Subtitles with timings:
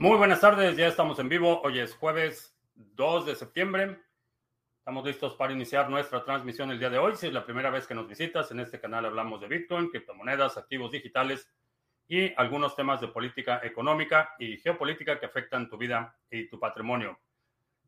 [0.00, 1.60] Muy buenas tardes, ya estamos en vivo.
[1.62, 3.98] Hoy es jueves 2 de septiembre.
[4.78, 7.16] Estamos listos para iniciar nuestra transmisión el día de hoy.
[7.16, 10.56] Si es la primera vez que nos visitas, en este canal hablamos de Bitcoin, criptomonedas,
[10.56, 11.50] activos digitales
[12.06, 17.18] y algunos temas de política económica y geopolítica que afectan tu vida y tu patrimonio.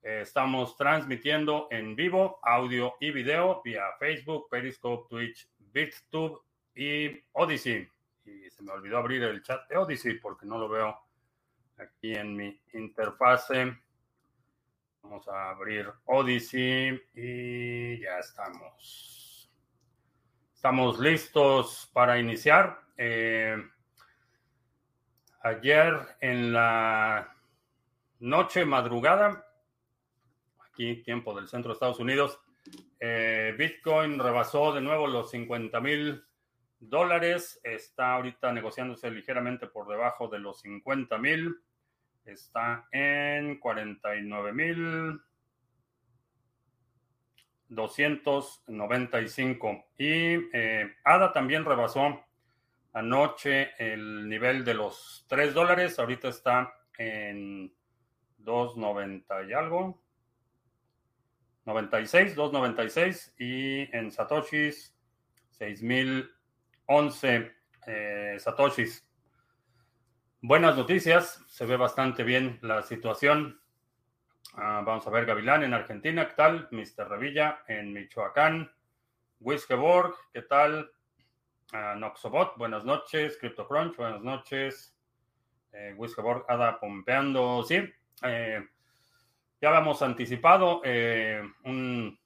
[0.03, 6.43] Eh, estamos transmitiendo en vivo audio y video vía Facebook, Periscope, Twitch, BitTube
[6.75, 7.89] y Odyssey.
[8.25, 11.10] Y se me olvidó abrir el chat de Odyssey porque no lo veo
[11.81, 13.77] aquí en mi interfase.
[15.03, 19.51] Vamos a abrir Odyssey y ya estamos.
[20.55, 22.81] Estamos listos para iniciar.
[22.97, 23.57] Eh,
[25.43, 27.35] ayer en la
[28.19, 29.47] noche madrugada,
[30.71, 32.39] aquí tiempo del centro de Estados Unidos,
[32.99, 36.25] eh, Bitcoin rebasó de nuevo los 50 mil
[36.79, 37.59] dólares.
[37.65, 41.63] Está ahorita negociándose ligeramente por debajo de los 50 mil.
[42.25, 45.21] Está en 49 mil
[47.71, 49.87] 295.
[49.97, 52.23] Y eh, ADA también rebasó
[52.93, 55.97] anoche el nivel de los 3 dólares.
[55.99, 57.73] Ahorita está en
[58.41, 60.03] 2.90 y algo.
[61.65, 63.35] 96, 2.96.
[63.39, 64.95] Y en Satoshis,
[65.59, 67.55] 6.011
[67.87, 69.07] eh, Satoshis.
[70.43, 73.61] Buenas noticias, se ve bastante bien la situación.
[74.55, 76.67] Ah, vamos a ver Gavilán en Argentina, ¿qué tal?
[76.71, 77.11] Mr.
[77.11, 78.73] Revilla en Michoacán.
[79.41, 80.91] Wiskeborg, ¿qué tal?
[81.75, 83.37] Uh, Noxobot, buenas noches.
[83.37, 84.97] CryptoCrunch, buenas noches.
[85.73, 87.87] Eh, Wiskeborg, Ada pompeando, sí.
[88.23, 88.67] Eh,
[89.61, 92.19] ya habíamos anticipado eh, un,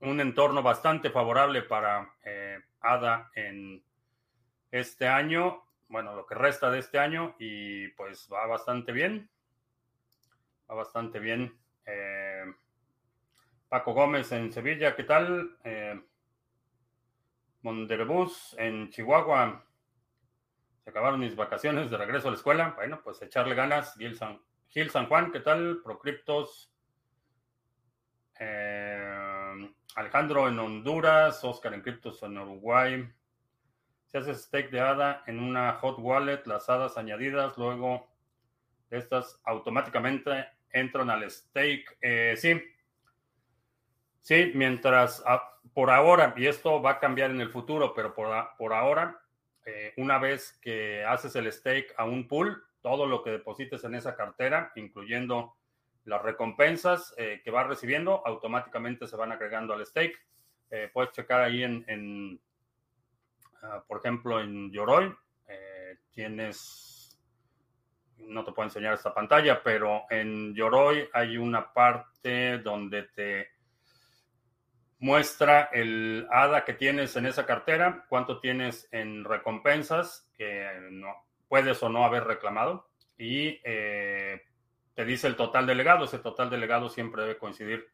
[0.00, 3.84] un, entorno bastante favorable para eh, ADA en
[4.70, 9.30] este año bueno, lo que resta de este año y pues va bastante bien.
[10.70, 11.58] Va bastante bien.
[11.86, 12.44] Eh,
[13.68, 15.58] Paco Gómez en Sevilla, ¿qué tal?
[15.64, 16.00] Eh,
[17.62, 19.64] Monderebus en Chihuahua.
[20.84, 22.74] Se acabaron mis vacaciones de regreso a la escuela.
[22.76, 23.94] Bueno, pues echarle ganas.
[23.96, 25.80] Gil San, Gil San Juan, ¿qué tal?
[25.82, 26.70] Procriptos.
[28.38, 31.42] Eh, Alejandro en Honduras.
[31.44, 33.08] Oscar en Criptos en Uruguay.
[34.08, 38.08] Si haces stake de ADA en una hot wallet, las hadas añadidas, luego
[38.90, 41.98] estas automáticamente entran al stake.
[42.00, 42.58] Eh, sí.
[44.22, 45.42] Sí, mientras ah,
[45.74, 49.20] por ahora, y esto va a cambiar en el futuro, pero por, por ahora,
[49.66, 53.94] eh, una vez que haces el stake a un pool, todo lo que deposites en
[53.94, 55.54] esa cartera, incluyendo
[56.04, 60.18] las recompensas eh, que vas recibiendo, automáticamente se van agregando al stake.
[60.92, 62.40] puedes checar ahí en
[63.62, 65.14] Ah, por ejemplo, en Yoroi
[65.48, 67.18] eh, tienes,
[68.18, 73.48] no te puedo enseñar esta pantalla, pero en Yoroi hay una parte donde te
[75.00, 81.14] muestra el ADA que tienes en esa cartera, cuánto tienes en recompensas que no
[81.48, 84.42] puedes o no haber reclamado y eh,
[84.94, 86.04] te dice el total delegado.
[86.04, 87.88] Ese total delegado siempre debe coincidir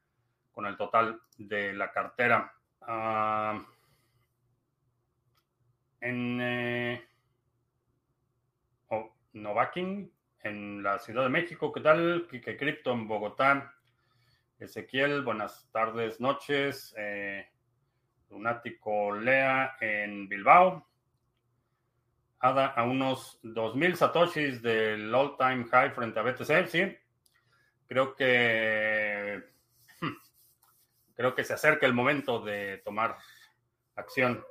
[0.53, 2.55] con el total de la cartera.
[2.81, 3.61] Uh,
[6.05, 7.09] en eh,
[8.91, 9.11] oh,
[10.43, 11.73] en la Ciudad de México.
[11.73, 12.29] ¿Qué tal?
[12.31, 13.75] Kike Crypto en Bogotá.
[14.59, 16.95] Ezequiel, buenas tardes, noches.
[16.99, 17.49] Eh,
[18.31, 20.87] Lunático Lea en Bilbao.
[22.39, 26.97] Ada a unos 2.000 satoshis del all-time high frente a BTC, sí.
[27.89, 29.43] Creo que
[30.03, 30.17] hmm,
[31.17, 33.17] creo que se acerca el momento de tomar
[33.97, 34.45] acción.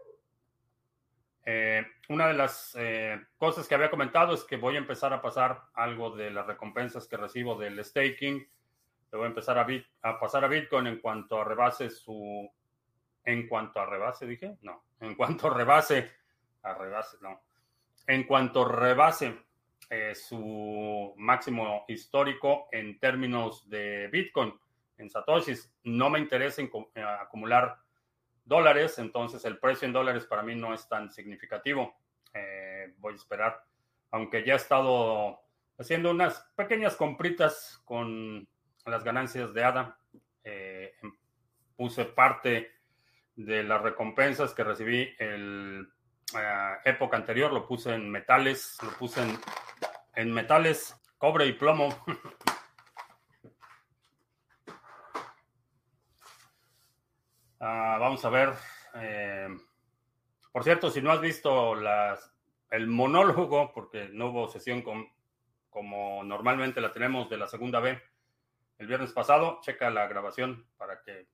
[1.45, 5.21] Eh, una de las eh, cosas que había comentado es que voy a empezar a
[5.21, 8.37] pasar algo de las recompensas que recibo del staking.
[9.11, 9.67] Le voy a empezar a,
[10.03, 12.49] a pasar a Bitcoin en cuanto a rebase su...
[13.25, 14.57] En cuanto a rebase, dije.
[14.61, 14.83] No.
[14.99, 16.11] En cuanto rebase.
[16.61, 17.41] A rebase, no.
[18.07, 19.37] En cuanto rebase
[19.89, 24.53] eh, su máximo histórico en términos de Bitcoin,
[24.97, 25.73] en Satoshis.
[25.83, 26.61] No me interesa
[27.21, 27.77] acumular
[28.45, 31.95] dólares, entonces el precio en dólares para mí no es tan significativo.
[32.33, 33.63] Eh, voy a esperar,
[34.11, 35.39] aunque ya he estado
[35.77, 38.47] haciendo unas pequeñas compritas con
[38.85, 39.97] las ganancias de ADA.
[40.43, 41.11] Eh, em,
[41.75, 42.71] puse parte
[43.35, 45.87] de las recompensas que recibí el
[46.37, 49.39] eh, época anterior, lo puse en metales, lo puse en,
[50.15, 51.89] en metales, cobre y plomo.
[57.65, 58.49] Ah, vamos a ver.
[58.95, 59.47] Eh,
[60.51, 61.75] por cierto, si no has visto
[62.71, 64.83] el monólogo, porque no hubo sesión
[65.69, 67.97] como normalmente la tenemos de la segunda B
[68.79, 69.61] el viernes pasado.
[69.61, 71.29] Checa la grabación para que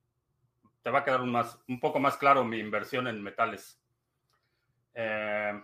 [0.82, 3.82] te va a quedar un poco más claro mi inversión en metales.
[4.94, 5.60] Eh,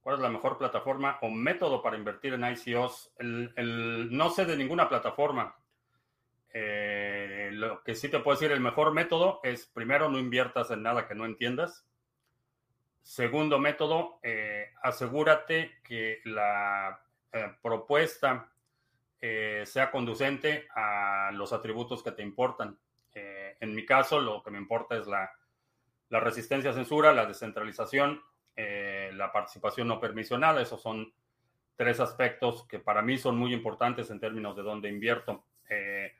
[0.00, 3.12] ¿Cuál es la mejor plataforma o método para invertir en ICOs?
[3.18, 5.54] no sé de ninguna plataforma.
[6.54, 6.89] Eh,
[7.50, 11.06] lo que sí te puedo decir, el mejor método es, primero, no inviertas en nada
[11.06, 11.86] que no entiendas.
[13.02, 17.00] Segundo método, eh, asegúrate que la
[17.32, 18.52] eh, propuesta
[19.64, 22.78] sea conducente a los atributos que te importan.
[23.12, 25.30] en mi caso, lo que me importa es la,
[26.08, 28.22] la resistencia a censura, la descentralización,
[28.56, 30.62] la participación no permisionada.
[30.62, 31.12] Esos son
[31.80, 35.46] tres aspectos que para mí son muy importantes en términos de dónde invierto.
[35.70, 36.12] Eh,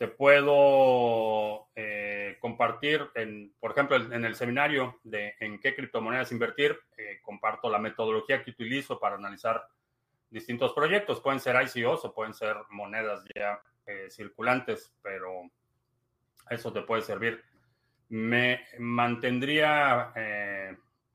[0.00, 6.74] te puedo eh, compartir, en, por ejemplo, en el seminario de en qué criptomonedas invertir,
[6.96, 9.62] eh, comparto la metodología que utilizo para analizar
[10.30, 11.20] distintos proyectos.
[11.20, 15.50] Pueden ser ICOs o pueden ser monedas ya eh, circulantes, pero
[16.48, 17.44] eso te puede servir.
[18.08, 20.14] Me mantendría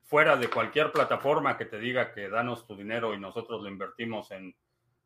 [0.04, 4.30] fuera de cualquier plataforma que te diga que danos tu dinero y nosotros lo invertimos
[4.30, 4.54] en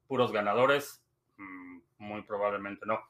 [0.06, 1.02] puros ganadores.
[1.38, 3.00] Mm, muy probablemente no.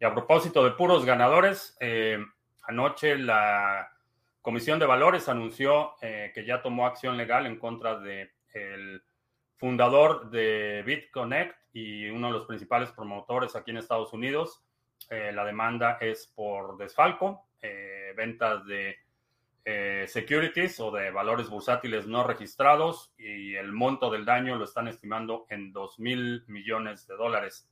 [0.00, 2.24] Y a propósito de puros ganadores, eh,
[2.62, 3.90] anoche la
[4.42, 9.02] Comisión de Valores anunció eh, que ya tomó acción legal en contra del el
[9.56, 14.62] fundador de BitConnect y uno de los principales promotores aquí en Estados Unidos.
[15.10, 17.48] Eh, la demanda es por desfalco,
[18.16, 18.96] ventas de
[20.06, 25.46] securities o de valores bursátiles no registrados y el monto del daño lo están estimando
[25.50, 27.68] en 2 mil millones de dólares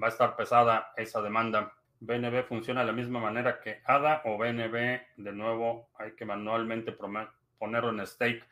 [0.00, 1.72] va a estar pesada esa demanda.
[2.00, 6.92] BNB funciona de la misma manera que ADA o BNB, de nuevo, hay que manualmente
[6.92, 8.44] ponerlo en stake.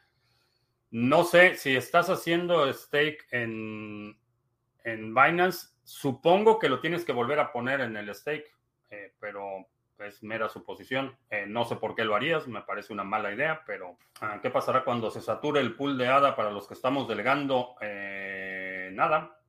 [0.92, 4.16] No sé si estás haciendo stake en,
[4.84, 8.54] en Binance, supongo que lo tienes que volver a poner en el stake,
[8.90, 9.66] eh, pero
[9.98, 11.16] es mera suposición.
[11.30, 14.50] Eh, no sé por qué lo harías, me parece una mala idea, pero ah, ¿qué
[14.50, 17.74] pasará cuando se sature el pool de ADA para los que estamos delegando?
[17.80, 19.39] Eh, nada,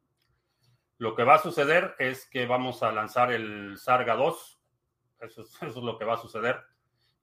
[1.02, 4.62] lo que va a suceder es que vamos a lanzar el Sarga 2.
[5.22, 6.62] Eso es, lo que va a suceder.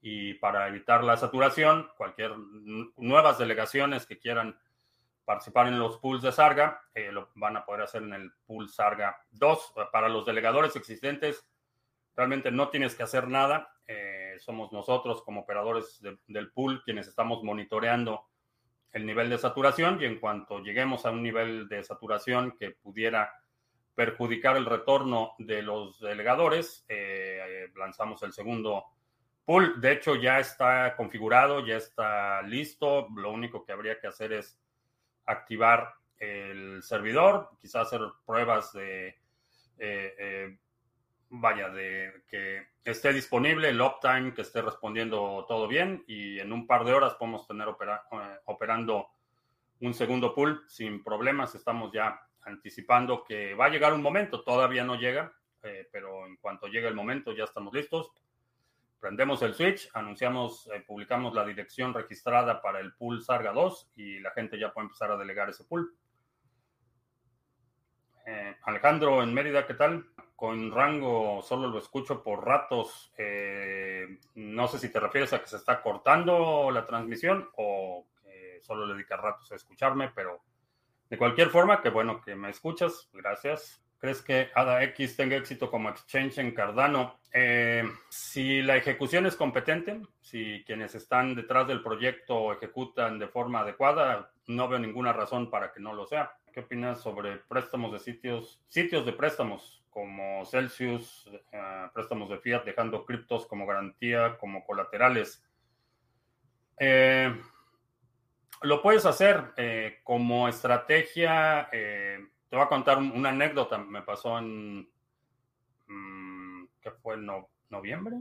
[0.01, 2.37] Y para evitar la saturación, cualquier
[2.97, 4.59] nuevas delegaciones que quieran
[5.25, 8.69] participar en los pools de Sarga, eh, lo van a poder hacer en el pool
[8.69, 9.75] Sarga 2.
[9.93, 11.49] Para los delegadores existentes,
[12.17, 13.77] realmente no tienes que hacer nada.
[13.87, 18.27] Eh, somos nosotros como operadores del pool quienes estamos monitoreando
[18.91, 23.31] el nivel de saturación y en cuanto lleguemos a un nivel de saturación que pudiera
[23.99, 28.85] perjudicar el retorno de los delegadores, eh, lanzamos el segundo
[29.45, 29.81] pool.
[29.81, 33.09] De hecho, ya está configurado, ya está listo.
[33.17, 34.57] Lo único que habría que hacer es
[35.27, 40.59] activar el servidor, quizás hacer pruebas de, eh, eh,
[41.31, 46.69] vaya, de que esté disponible el uptime, que esté respondiendo todo bien y en un
[46.69, 47.67] par de horas podemos tener
[48.45, 49.09] operando
[49.81, 51.57] un segundo pool sin problemas.
[51.57, 56.37] Estamos ya anticipando que va a llegar un momento, todavía no llega, eh, pero en
[56.37, 58.11] cuanto llegue el momento ya estamos listos.
[58.99, 64.19] Prendemos el switch, anunciamos, eh, publicamos la dirección registrada para el pool Sarga 2 y
[64.19, 65.95] la gente ya puede empezar a delegar ese pool.
[68.27, 70.07] Eh, Alejandro en Mérida, ¿qué tal?
[70.35, 73.13] Con rango solo lo escucho por ratos.
[74.35, 78.07] no sé si te refieres a que se está cortando la transmisión o
[78.61, 80.43] solo le dedica ratos a escucharme, pero
[81.11, 83.83] de cualquier forma, que bueno que me escuchas, gracias.
[83.99, 87.19] ¿Crees que ADAX tenga éxito como exchange en Cardano?
[87.33, 93.61] Eh, si la ejecución es competente, si quienes están detrás del proyecto ejecutan de forma
[93.61, 96.33] adecuada, no veo ninguna razón para que no lo sea.
[96.53, 102.65] ¿Qué opinas sobre préstamos de sitios, sitios de préstamos como Celsius, eh, préstamos de fiat
[102.65, 105.45] dejando criptos como garantía, como colaterales?
[106.79, 107.35] Eh,
[108.63, 111.69] lo puedes hacer eh, como estrategia.
[111.73, 113.79] Eh, te voy a contar una anécdota.
[113.79, 114.89] Me pasó en.
[115.87, 117.17] Mm, ¿Qué fue?
[117.17, 118.17] No, ¿Noviembre?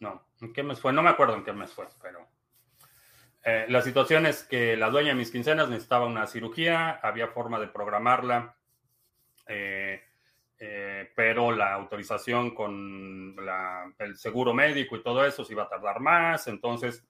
[0.00, 0.28] No.
[0.40, 0.92] ¿En qué mes fue?
[0.92, 2.28] No me acuerdo en qué mes fue, pero.
[3.44, 7.60] Eh, la situación es que la dueña de mis quincenas necesitaba una cirugía, había forma
[7.60, 8.56] de programarla,
[11.14, 13.36] pero la autorización con
[13.98, 17.06] el seguro médico y todo eso se iba a tardar más, entonces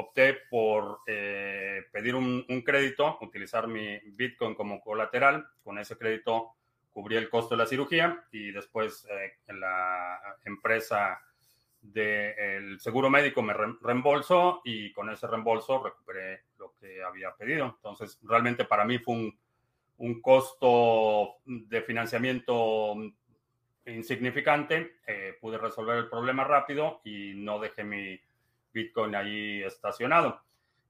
[0.00, 5.46] opté por eh, pedir un, crédito, utilizar mi Bitcoin como colateral.
[5.62, 6.56] Con ese crédito
[6.90, 11.20] cubrí el costo de la cirugía y después eh, la empresa
[11.80, 17.66] del seguro médico me reembolsó y con ese reembolso recuperé lo que había pedido.
[17.66, 19.38] Entonces, realmente para mí fue un,
[19.98, 22.96] un costo de financiamiento
[23.86, 24.96] insignificante.
[25.06, 28.18] Eh, pude resolver el problema rápido y no dejé mi
[28.72, 30.40] Bitcoin ahí estacionado.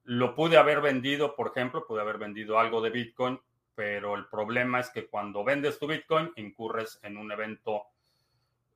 [0.05, 3.41] Lo pude haber vendido, por ejemplo, pude haber vendido algo de Bitcoin,
[3.75, 7.85] pero el problema es que cuando vendes tu Bitcoin incurres en un evento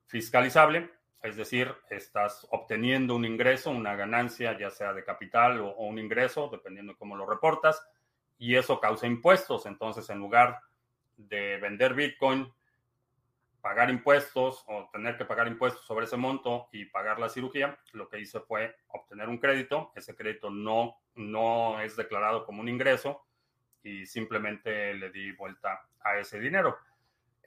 [0.05, 0.91] fiscalizable
[1.25, 6.49] es decir, estás obteniendo un ingreso, una ganancia, ya sea de capital o, un ingreso,
[6.51, 7.83] dependiendo de cómo lo reportas,
[8.37, 9.65] y eso causa impuestos.
[9.65, 10.59] Entonces, en lugar
[11.17, 12.53] de vender Bitcoin,
[13.65, 18.07] pagar impuestos o tener que pagar impuestos sobre ese monto y pagar la cirugía, lo
[18.07, 19.91] que hice fue obtener un crédito.
[19.95, 23.25] Ese crédito no, no es declarado como un ingreso
[23.81, 26.77] y simplemente le di vuelta a ese dinero.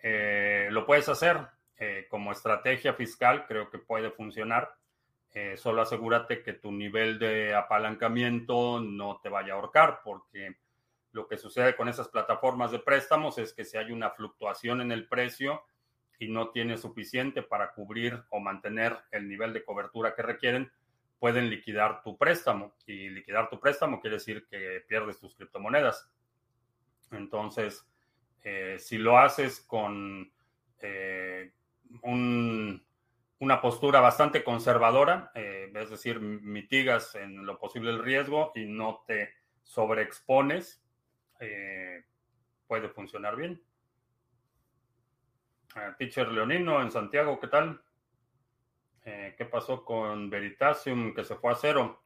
[0.03, 1.39] Eh, lo puedes hacer,
[1.77, 4.75] eh, como estrategia fiscal creo que puede funcionar.
[5.33, 10.57] Eh, solo asegúrate que tu nivel de apalancamiento no te vaya a ahorcar, porque
[11.13, 14.91] lo que sucede con esas plataformas de préstamos es que si hay una fluctuación en
[14.91, 15.63] el precio
[16.19, 20.71] y no tienes suficiente para cubrir o mantener el nivel de cobertura que requieren,
[21.19, 22.75] pueden liquidar tu préstamo.
[22.87, 26.11] Y liquidar tu préstamo quiere decir que pierdes tus criptomonedas.
[27.13, 27.87] Entonces,
[28.43, 30.33] eh, si lo haces con
[33.41, 39.05] una postura bastante conservadora, eh, es decir, mitigas en lo posible el riesgo y no
[39.07, 40.83] te sobreexpones,
[41.41, 42.05] eh,
[42.67, 43.63] puede funcionar bien.
[45.99, 47.81] Teacher Leonino en Santiago, ¿qué tal?
[49.05, 52.03] Eh, ¿Qué pasó con Veritasium que se fue a cero?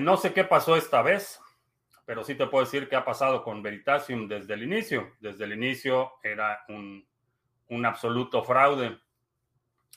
[0.00, 1.40] no sé qué pasó esta vez,
[2.06, 5.12] pero sí te puedo decir qué ha pasado con Veritasium desde el inicio.
[5.20, 7.04] Desde el inicio era un
[7.68, 8.98] un absoluto fraude.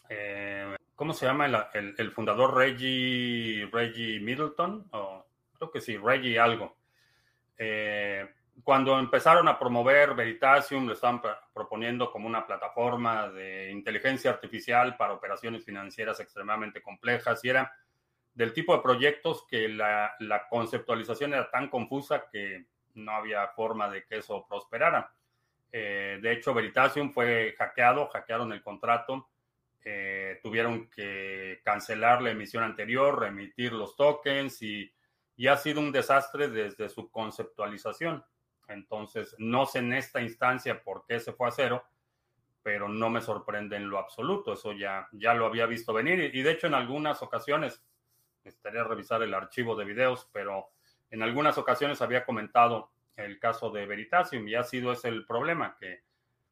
[0.09, 4.89] Eh, ¿Cómo se llama el, fundador Reggie, Reggie Middleton?
[5.57, 6.75] creo que sí, Reggie algo.
[7.57, 8.27] Eh,
[8.63, 11.21] cuando empezaron a promover Veritasium, lo estaban
[11.53, 17.71] proponiendo como una plataforma de inteligencia artificial para operaciones financieras extremadamente complejas y era
[18.33, 23.89] del tipo de proyectos que la, la conceptualización era tan confusa que no había forma
[23.89, 25.13] de que eso prosperara.
[25.71, 29.29] Eh, de hecho, Veritasium fue hackeado, hackearon el contrato,
[29.83, 34.91] eh, tuvieron que cancelar la emisión anterior, remitir los tokens y,
[35.47, 38.25] ha sido un desastre desde su conceptualización.
[38.69, 41.83] Entonces, no sé en esta instancia por qué se fue a cero,
[42.63, 44.53] pero no me sorprende en lo absoluto.
[44.53, 47.83] Eso ya, ya lo había visto venir y de hecho en algunas ocasiones,
[48.43, 50.69] estaría revisar el archivo de videos, pero
[51.09, 55.75] en algunas ocasiones había comentado el caso de Veritasium y ha sido ese el problema,
[55.77, 56.03] que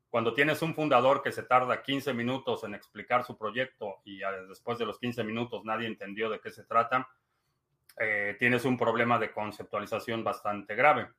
[0.10, 4.78] cuando tienes un fundador que se tarda 15 minutos en explicar su proyecto y después
[4.78, 7.08] de los 15 minutos nadie entendió de qué se trata,
[8.00, 11.10] eh, tienes un problema de conceptualización bastante grave.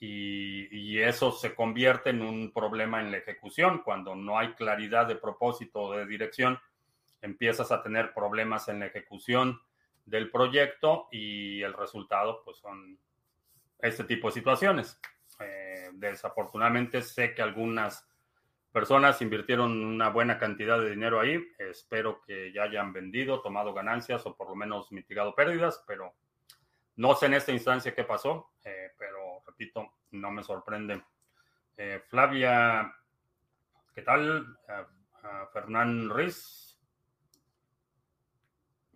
[0.00, 3.82] Y, y, eso se convierte en un problema en la ejecución.
[3.84, 6.58] Cuando no hay claridad de propósito o de dirección,
[7.20, 9.60] empiezas a tener problemas en la ejecución
[10.06, 12.98] del proyecto y el resultado pues son
[13.78, 14.98] este tipo de situaciones.
[15.38, 18.06] Eh, desafortunadamente sé que algunas
[18.72, 21.42] personas invirtieron una buena cantidad de dinero ahí.
[21.58, 26.14] Espero que ya hayan vendido, tomado ganancias o por lo menos mitigado pérdidas, pero
[26.96, 29.19] no sé en esta instancia qué pasó, eh, pero
[30.12, 31.02] no me sorprende.
[31.76, 32.94] Eh, Flavia,
[33.94, 34.58] ¿qué tal?
[35.52, 36.78] Fernán Riz.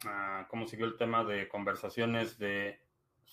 [0.07, 2.85] Ah, ¿Cómo siguió el tema de conversaciones de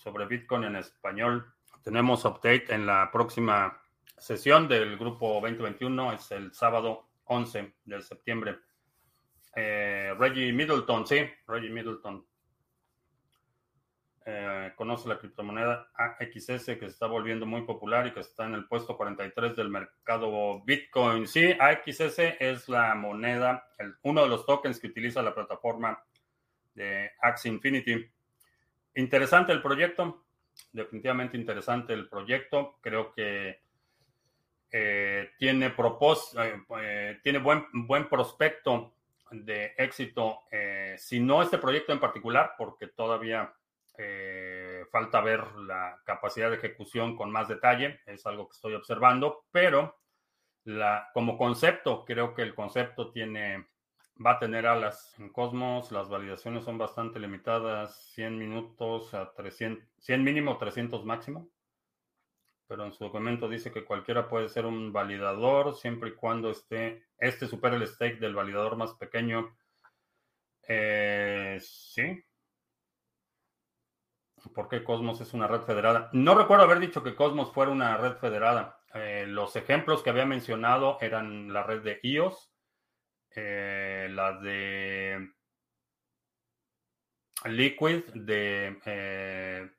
[0.02, 1.54] sobre Bitcoin en español.
[1.82, 3.80] Tenemos update en la próxima
[4.18, 8.58] sesión del grupo 2021, es el sábado 11 de septiembre.
[9.54, 12.26] Eh, Reggie Middleton, sí, Reggie Middleton.
[14.24, 18.54] Eh, conoce la criptomoneda AXS que se está volviendo muy popular y que está en
[18.54, 21.26] el puesto 43 del mercado Bitcoin.
[21.26, 23.66] Sí, AXS es la moneda,
[24.02, 26.00] uno de los tokens que utiliza la plataforma
[26.74, 28.08] de Axie Infinity.
[28.94, 30.24] Interesante el proyecto,
[30.70, 32.78] definitivamente interesante el proyecto.
[32.80, 33.60] Creo que
[34.70, 38.94] eh, tiene, propós eh, tiene buen, buen prospecto
[39.32, 40.42] de éxito,
[40.98, 43.50] si no este proyecto en particular, porque todavía
[44.90, 49.98] falta ver la capacidad de ejecución con más detalle, es algo que estoy observando, pero
[50.64, 53.66] la, como concepto, creo que el concepto tiene
[54.24, 55.14] va a tener alas.
[55.18, 61.48] En Cosmos las validaciones son bastante limitadas, 100 minutos a 300, 100 mínimo, 300 máximo.
[62.68, 67.04] Pero en su documento dice que cualquiera puede ser un validador siempre y cuando esté,
[67.18, 69.56] este supere el stake del validador más pequeño.
[70.68, 72.24] Eh, sí.
[74.54, 76.10] ¿Por qué Cosmos es una red federada?
[76.12, 78.80] No recuerdo haber dicho que Cosmos fuera una red federada.
[78.94, 82.52] Eh, los ejemplos que había mencionado eran la red de IOS,
[83.34, 85.30] eh, la de
[87.44, 89.70] Liquid, de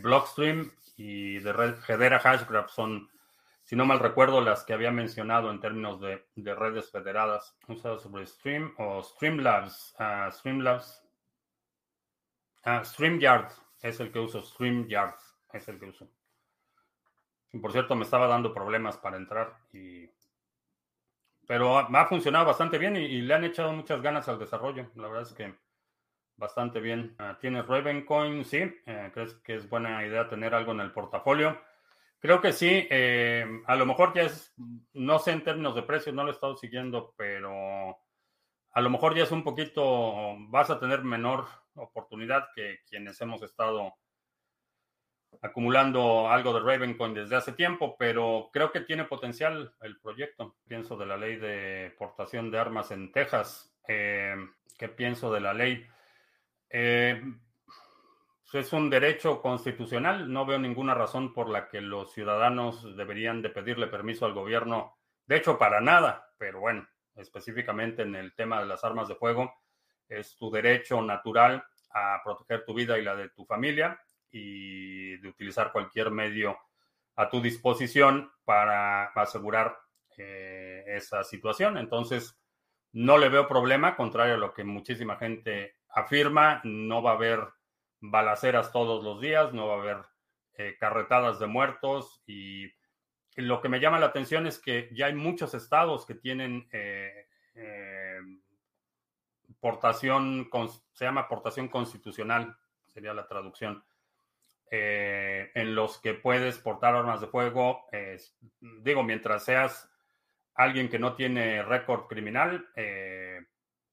[0.00, 2.70] Blockstream y de red Hedera Hashgraph.
[2.70, 3.08] Son,
[3.62, 7.56] si no mal recuerdo, las que había mencionado en términos de, redes federadas.
[7.68, 9.94] Usadas sobre Stream o Streamlabs.
[9.98, 11.02] Uh, Streamlabs.
[12.64, 13.50] Uh, StreamYard
[13.82, 14.40] es el que uso.
[14.40, 15.16] StreamYard
[15.52, 16.08] es el que uso.
[17.52, 20.08] Y por cierto, me estaba dando problemas para entrar y
[21.46, 24.90] pero ha, funcionado bastante bien y, le han echado muchas ganas al desarrollo.
[24.94, 25.54] La verdad es que
[26.36, 27.16] bastante bien.
[27.18, 28.44] Uh, ¿Tienes Ravencoin?
[28.44, 28.58] Sí.
[28.86, 31.60] Eh, ¿Crees que es buena idea tener algo en el portafolio?
[32.20, 32.86] Creo que sí.
[32.88, 34.54] Eh, a lo mejor ya es,
[34.94, 37.52] no sé en términos de precios, no lo he estado siguiendo, pero
[38.72, 43.42] a lo mejor ya es un poquito, vas a tener menor oportunidad que quienes hemos
[43.42, 43.94] estado
[45.40, 50.56] acumulando algo de Ravencoin desde hace tiempo, pero creo que tiene potencial el proyecto.
[50.66, 53.74] Pienso de la ley de portación de armas en Texas.
[53.88, 54.36] Eh,
[54.78, 55.86] ¿Qué pienso de la ley?
[56.68, 57.22] Eh,
[58.52, 60.30] es un derecho constitucional.
[60.30, 64.98] No veo ninguna razón por la que los ciudadanos deberían de pedirle permiso al gobierno.
[65.26, 66.30] De hecho, para nada.
[66.38, 69.52] Pero bueno, específicamente en el tema de las armas de fuego,
[70.08, 71.64] es tu derecho natural
[71.94, 74.00] a proteger tu vida y la de tu familia
[74.30, 76.58] y de utilizar cualquier medio
[77.16, 79.76] a tu disposición para asegurar
[80.16, 81.76] eh, esa situación.
[81.76, 82.38] Entonces,
[82.92, 87.40] no le veo problema, contrario a lo que muchísima gente afirma, no va a haber
[88.00, 89.98] balaceras todos los días, no va a haber
[90.58, 92.66] eh, carretadas de muertos y
[93.36, 97.26] lo que me llama la atención es que ya hay muchos estados que tienen eh,
[97.54, 98.18] eh,
[99.60, 100.48] portación,
[100.92, 103.84] se llama portación constitucional, sería la traducción,
[104.74, 107.84] en los que puedes portar armas de fuego,
[108.60, 109.90] digo, mientras seas
[110.54, 112.66] alguien que no tiene récord criminal,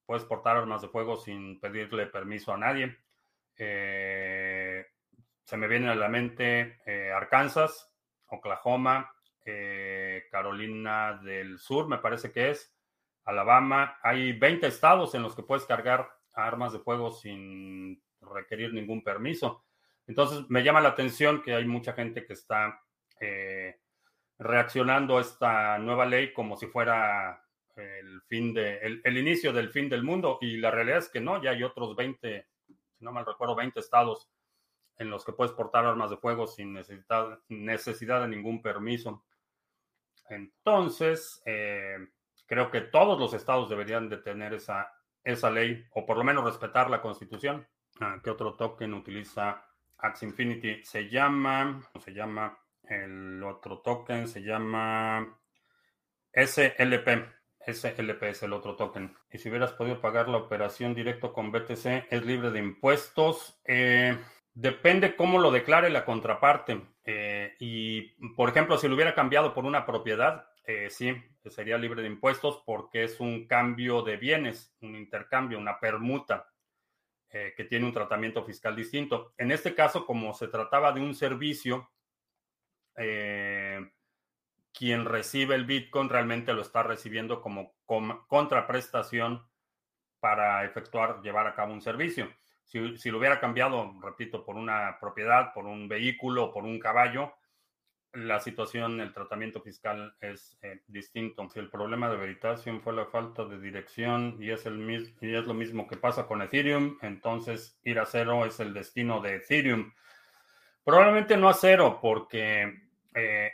[0.09, 2.97] puedes portar armas de fuego sin pedirle permiso a nadie.
[3.55, 4.83] Eh,
[5.43, 7.93] se me viene a la mente eh, Arkansas,
[8.25, 9.13] Oklahoma,
[9.45, 12.75] eh, Carolina del Sur, me parece que es,
[13.25, 13.97] Alabama.
[14.01, 19.65] Hay 20 estados en los que puedes cargar armas de fuego sin requerir ningún permiso.
[20.07, 22.81] Entonces, me llama la atención que hay mucha gente que está
[24.39, 27.43] reaccionando a esta nueva ley como si fuera
[27.75, 30.37] el fin de, el, inicio del fin del mundo.
[30.41, 33.79] Y la realidad es que no, ya hay otros 20, si no mal recuerdo, 20
[33.79, 34.29] estados
[34.97, 39.23] en los que puedes portar armas de fuego sin necesidad, necesidad de ningún permiso.
[40.29, 41.97] Entonces, eh,
[42.45, 44.91] creo que todos los estados deberían de tener esa,
[45.23, 47.67] esa ley, o por lo menos respetar la constitución.
[47.99, 49.65] Ah, ¿Qué otro token utiliza
[49.97, 50.83] Axie Infinity?
[50.83, 55.39] Se llama, se llama, el otro token se llama
[56.33, 57.39] SLP.
[57.67, 59.15] SLP es el otro token.
[59.31, 63.59] Y si hubieras podido pagar la operación directo con BTC, ¿es libre de impuestos?
[63.65, 64.17] Eh,
[64.59, 66.81] depende cómo lo declare la contraparte.
[67.05, 68.01] Eh, y,
[68.35, 72.61] por ejemplo, si lo hubiera cambiado por una propiedad, eh, sí, sería libre de impuestos
[72.65, 76.51] porque es un cambio de bienes, un intercambio, una permuta
[77.31, 79.35] que tiene un tratamiento fiscal distinto.
[79.37, 81.91] En este caso, como se trataba de un servicio,
[84.73, 89.47] quien recibe el Bitcoin realmente lo está recibiendo como contraprestación
[90.19, 92.33] para efectuar, llevar a cabo un servicio.
[92.69, 97.33] Si, lo hubiera cambiado, repito, por una propiedad, por un vehículo, por un caballo,
[98.13, 101.49] la situación, el tratamiento fiscal es eh, distinto.
[101.49, 105.45] Si el problema de Veritasium fue la falta de dirección y es, el, y es
[105.45, 109.91] lo mismo que pasa con Ethereum, entonces ir a cero es el destino de Ethereum.
[110.83, 113.51] Probablemente no a cero, porque eh,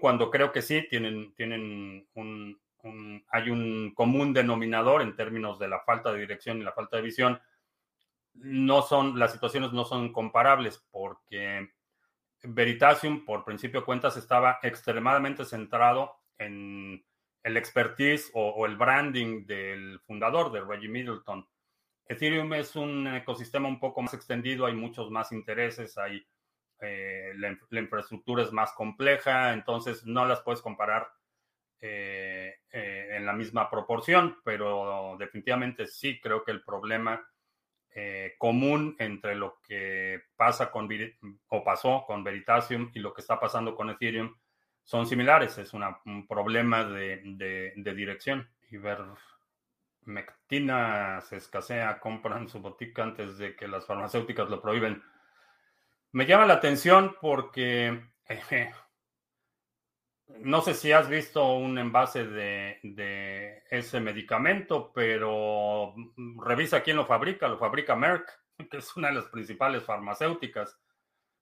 [0.00, 2.60] cuando creo que sí, tienen, tienen un,
[3.30, 7.02] hay un común denominador en términos de la falta de dirección y la falta de
[7.04, 7.40] visión,
[8.36, 11.70] no son, las situaciones no son comparables porque
[12.42, 17.04] Veritasium, por principio de cuentas, estaba extremadamente centrado en
[17.42, 21.46] el expertise o, el branding del fundador, de Reggie Middleton.
[22.08, 26.26] Ethereum es un ecosistema un poco más extendido, hay muchos más intereses, hay
[26.80, 31.08] eh, la, infraestructura es más compleja, entonces no las puedes comparar
[31.80, 37.24] eh, eh, en la misma proporción, pero definitivamente sí creo que el problema
[38.38, 40.88] común entre lo que pasa con
[41.48, 44.34] o pasó con Veritasium y lo que está pasando con Ethereum
[44.86, 47.20] son similares, es un problema de,
[47.74, 48.98] de, dirección y ver
[50.02, 55.02] Mectina se escasea, compran su botica antes de que las farmacéuticas lo prohíben.
[56.12, 58.72] Me llama la atención porque eh,
[60.28, 65.94] no sé si has visto un envase de, ese medicamento, pero
[66.38, 67.48] revisa quién lo fabrica.
[67.48, 68.28] Lo fabrica Merck,
[68.70, 70.78] que es una de las principales farmacéuticas.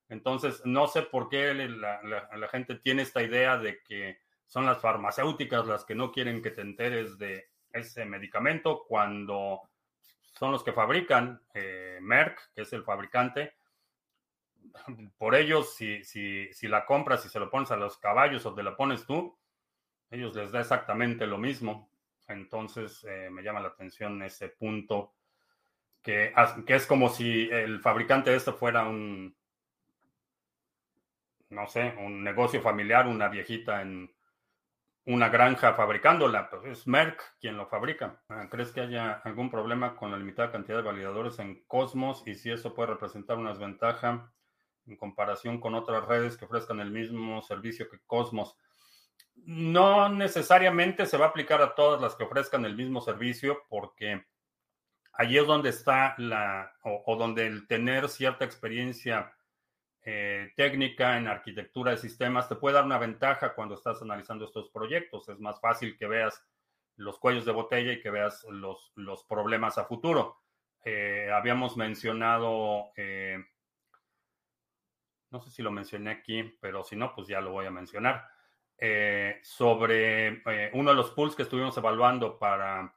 [0.08, 5.66] Entonces, no sé por qué la gente tiene esta idea de que son las farmacéuticas
[5.66, 9.62] las que no quieren que te enteres de ese medicamento cuando
[10.38, 13.54] son los que fabrican, eh, Merck, que es el fabricante.
[15.18, 18.54] Por ellos, si, si, si la compras y se lo pones a los caballos o
[18.54, 19.38] te la pones tú,
[20.10, 21.90] ellos les da exactamente lo mismo.
[22.28, 25.14] Entonces eh, me llama la atención ese punto,
[26.02, 26.32] que,
[26.66, 29.36] que es como si el fabricante de esto fuera un,
[31.50, 34.10] no sé, un negocio familiar, una viejita en
[35.06, 38.22] una granja fabricándola, pues es Merck quien lo fabrica.
[38.28, 42.34] Ah, ¿Crees que haya algún problema con la limitada cantidad de validadores en Cosmos y
[42.34, 44.32] si eso puede representar una desventaja
[44.86, 48.56] en comparación con otras redes que ofrezcan el mismo servicio que Cosmos?
[49.34, 54.24] No necesariamente se va a aplicar a todas las que ofrezcan el mismo servicio porque
[55.12, 59.34] allí es donde está la, o, o donde el tener cierta experiencia
[60.06, 64.68] eh, técnica en arquitectura de sistemas te puede dar una ventaja cuando estás analizando estos
[64.68, 65.28] proyectos.
[65.30, 66.44] Es más fácil que veas
[66.96, 70.36] los cuellos de botella y que veas los, los problemas a futuro.
[70.84, 73.42] Eh, habíamos mencionado, eh,
[75.34, 78.24] no sé si lo mencioné aquí, pero si no, pues ya lo voy a mencionar,
[79.42, 80.42] sobre
[80.74, 82.94] uno de los pools que estuvimos evaluando para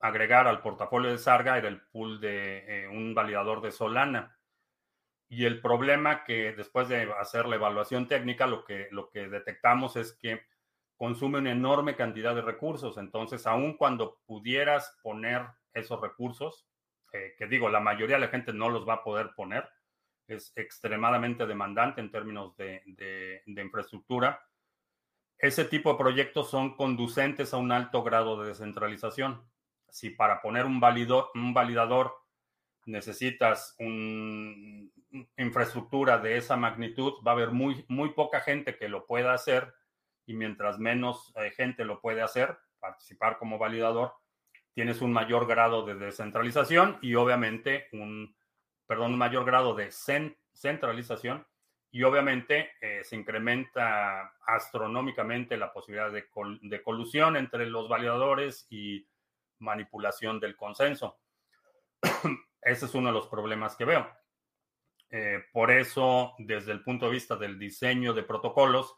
[0.00, 4.36] agregar al portafolio de Sarga era el pool de un validador de Solana.
[5.28, 9.94] Y el problema que después de hacer la evaluación técnica, lo que, lo que detectamos
[9.94, 10.42] es que
[10.96, 12.98] consume una enorme cantidad de recursos.
[12.98, 16.66] Entonces, aun cuando pudieras poner esos recursos,
[17.12, 19.68] eh, que digo, la mayoría de la gente no los va a poder poner,
[20.26, 24.40] es extremadamente demandante en términos de, de infraestructura.
[25.38, 29.42] Ese tipo de proyectos son conducentes a un alto grado de descentralización.
[29.90, 32.14] Si para poner un, validor, un validador
[32.86, 34.88] necesitas una
[35.36, 39.74] infraestructura de esa magnitud, va a haber muy, muy poca gente que lo pueda hacer
[40.26, 44.14] y mientras menos eh, gente lo puede hacer, participar como validador,
[44.72, 48.34] tienes un mayor grado de descentralización y obviamente un,
[48.86, 49.90] perdón, un mayor grado de
[50.52, 51.46] centralización
[51.90, 56.26] y obviamente eh, se incrementa astronómicamente la posibilidad de,
[56.62, 59.06] de colusión entre los validadores y
[59.60, 61.18] manipulación del consenso.
[62.62, 64.08] Ese es uno de los problemas que veo.
[65.10, 68.96] Eh, por eso, desde el punto de vista del diseño de protocolos,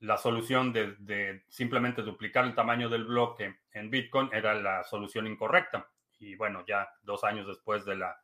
[0.00, 5.88] la solución de, simplemente duplicar el tamaño del bloque en Bitcoin era la solución incorrecta.
[6.18, 8.16] Y bueno, ya dos años después de la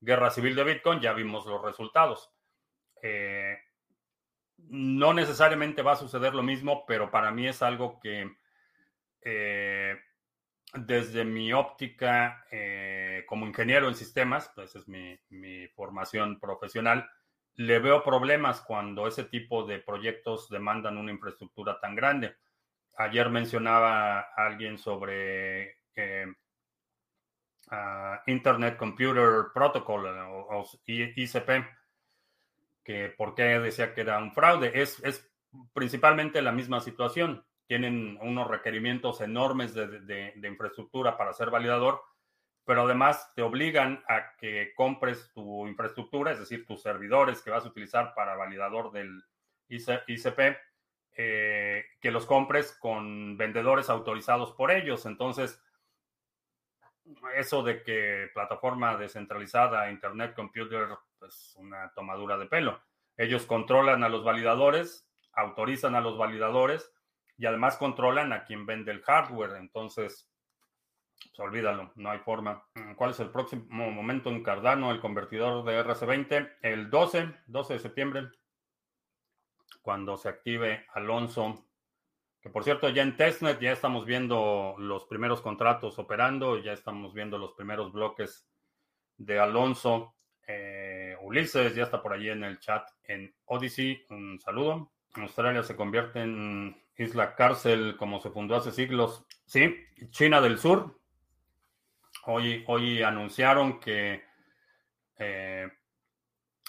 [0.00, 2.30] guerra civil de Bitcoin, ya vimos los resultados.
[3.02, 3.58] Eh,
[4.68, 8.30] no necesariamente va a suceder lo mismo, pero para mí es algo que
[9.22, 9.96] eh,
[10.74, 15.18] desde mi óptica eh, como ingeniero en sistemas, pues es mi,
[15.74, 17.08] formación profesional,
[17.54, 22.36] le veo problemas cuando ese tipo de proyectos demandan una infraestructura tan grande.
[22.98, 25.78] Ayer mencionaba alguien sobre
[27.70, 31.48] eh, Internet Computer Protocol o, ICP,
[32.82, 34.70] que por qué decía que era un fraude.
[34.80, 35.28] Es, es
[35.72, 42.00] principalmente la misma situación tienen unos requerimientos enormes de, infraestructura para ser validador,
[42.64, 47.64] pero además te obligan a que compres tu infraestructura, es decir, tus servidores que vas
[47.64, 49.22] a utilizar para validador del
[49.68, 50.56] ICP,
[51.18, 55.06] eh, que los compres con vendedores autorizados por ellos.
[55.06, 55.60] Entonces,
[57.36, 60.88] eso de que plataforma descentralizada, Internet Computer,
[61.18, 62.80] pues una tomadura de pelo.
[63.16, 66.92] Ellos controlan a los validadores, autorizan a los validadores
[67.38, 69.56] y además controlan a quien vende el hardware.
[69.56, 70.30] Entonces,
[71.36, 72.64] pues, olvídalo, no hay forma.
[72.74, 76.56] Mm, ¿Cuál es el próximo momento en Cardano, el convertidor de RC20?
[76.62, 78.28] El 12, 12 de septiembre,
[79.82, 81.65] cuando se active Alonso.
[82.52, 87.38] Por cierto, ya en testnet ya estamos viendo los primeros contratos operando, ya estamos viendo
[87.38, 88.46] los primeros bloques
[89.16, 90.14] de Alonso.
[90.46, 94.04] Eh, Ulises ya está por allí en el chat en Odyssey.
[94.10, 94.92] Un saludo.
[95.14, 99.24] Australia se convierte en isla cárcel como se fundó hace siglos.
[99.46, 99.76] Sí,
[100.10, 101.00] China del Sur.
[102.26, 104.22] Hoy, hoy anunciaron que
[105.18, 105.68] eh,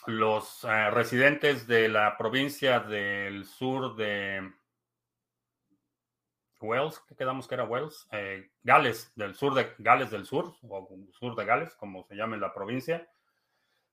[0.06, 4.54] los eh, residentes de la provincia del sur de
[6.60, 10.90] Wales, que quedamos que era Wales, eh, Gales del sur de Gales del Sur, o
[11.12, 13.08] sur de Gales, como se llame la provincia,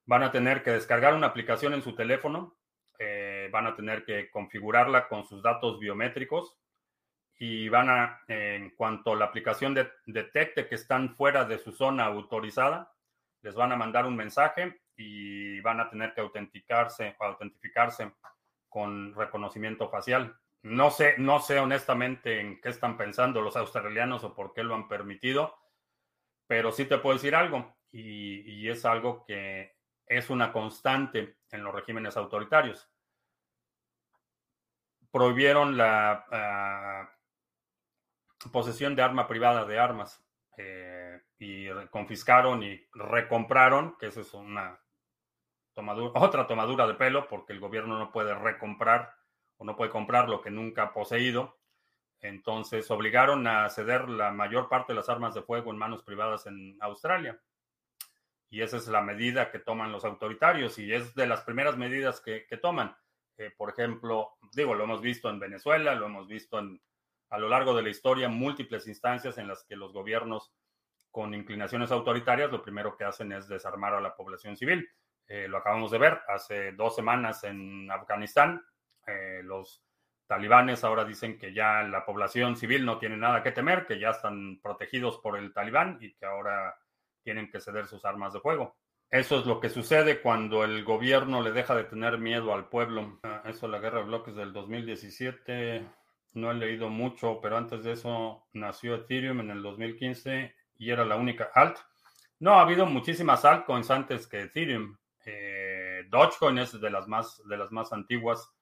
[0.06, 2.56] van a tener que descargar una aplicación en su teléfono,
[2.98, 6.56] eh, van a tener que configurarla con sus datos biométricos
[7.38, 9.74] y van a, en cuanto la aplicación
[10.06, 12.92] detecte que están fuera de su zona autorizada,
[13.42, 18.12] les van a mandar un mensaje y van a tener que autenticarse autentificarse
[18.68, 20.36] con reconocimiento facial.
[20.64, 24.74] No sé, no sé honestamente en qué están pensando los australianos o por qué lo
[24.74, 25.58] han permitido,
[26.46, 31.74] pero sí te puedo decir algo, y, es algo que es una constante en los
[31.74, 32.90] regímenes autoritarios.
[35.10, 37.10] Prohibieron la ah,
[38.50, 40.24] posesión de arma privada de armas
[40.56, 44.80] eh, y confiscaron y recompraron, que eso es una
[45.74, 49.23] tomadura, otra tomadura de pelo, porque el gobierno no puede recomprar
[49.56, 51.58] o no puede comprar lo que nunca ha poseído.
[52.20, 56.46] Entonces obligaron a ceder la mayor parte de las armas de fuego en manos privadas
[56.46, 57.40] en Australia.
[58.48, 62.20] Y esa es la medida que toman los autoritarios y es de las primeras medidas
[62.20, 62.96] que, toman.
[63.36, 67.74] Eh, por ejemplo, digo, lo hemos visto en Venezuela, lo hemos visto a lo largo
[67.74, 70.54] de la historia, múltiples instancias en las que los gobiernos
[71.10, 74.88] con inclinaciones autoritarias lo primero que hacen es desarmar a la población civil.
[75.28, 78.60] Eh, lo acabamos de ver hace dos semanas en Afganistán.
[79.06, 79.82] Eh, los
[80.26, 84.10] talibanes ahora dicen que ya la población civil no tiene nada que temer, que ya
[84.10, 86.76] están protegidos por el talibán y que ahora
[87.22, 88.76] tienen que ceder sus armas de fuego.
[89.10, 93.20] Eso es lo que sucede cuando el gobierno le deja de tener miedo al pueblo.
[93.22, 95.86] Ah, eso, la guerra de bloques del 2017,
[96.34, 101.04] no he leído mucho, pero antes de eso nació Ethereum en el 2015 y era
[101.04, 101.78] la única alt.
[102.40, 104.96] No, ha habido muchísimas altcoins antes que Ethereum.
[105.24, 108.52] Eh, Dogecoin es de las más, de las más antiguas.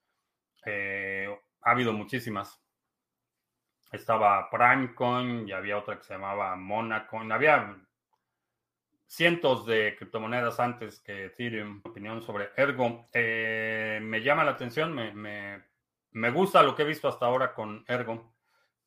[0.64, 1.28] Eh,
[1.62, 2.60] ha habido muchísimas.
[3.90, 7.30] Estaba Primecoin y había otra que se llamaba Monacoin.
[7.30, 7.76] Había
[9.06, 11.82] cientos de criptomonedas antes que Ethereum.
[11.84, 13.08] Opinión sobre Ergo.
[13.12, 15.62] Eh, me llama la atención, me, me,
[16.12, 18.34] me, gusta lo que he visto hasta ahora con Ergo.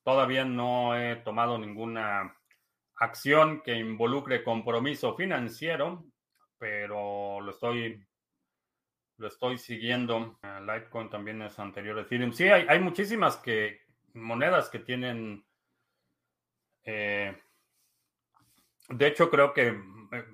[0.03, 2.35] Todavía no he tomado ninguna
[2.95, 6.05] acción que involucre compromiso financiero,
[6.57, 8.03] pero lo estoy
[9.17, 10.37] lo estoy siguiendo.
[10.43, 12.33] Ah, Litecoin también es anterior a Ethereum.
[12.33, 13.81] Sí, hay, muchísimas que,
[14.13, 15.45] monedas que tienen.
[16.83, 17.35] Eh,
[18.89, 20.25] de hecho, creo que eh,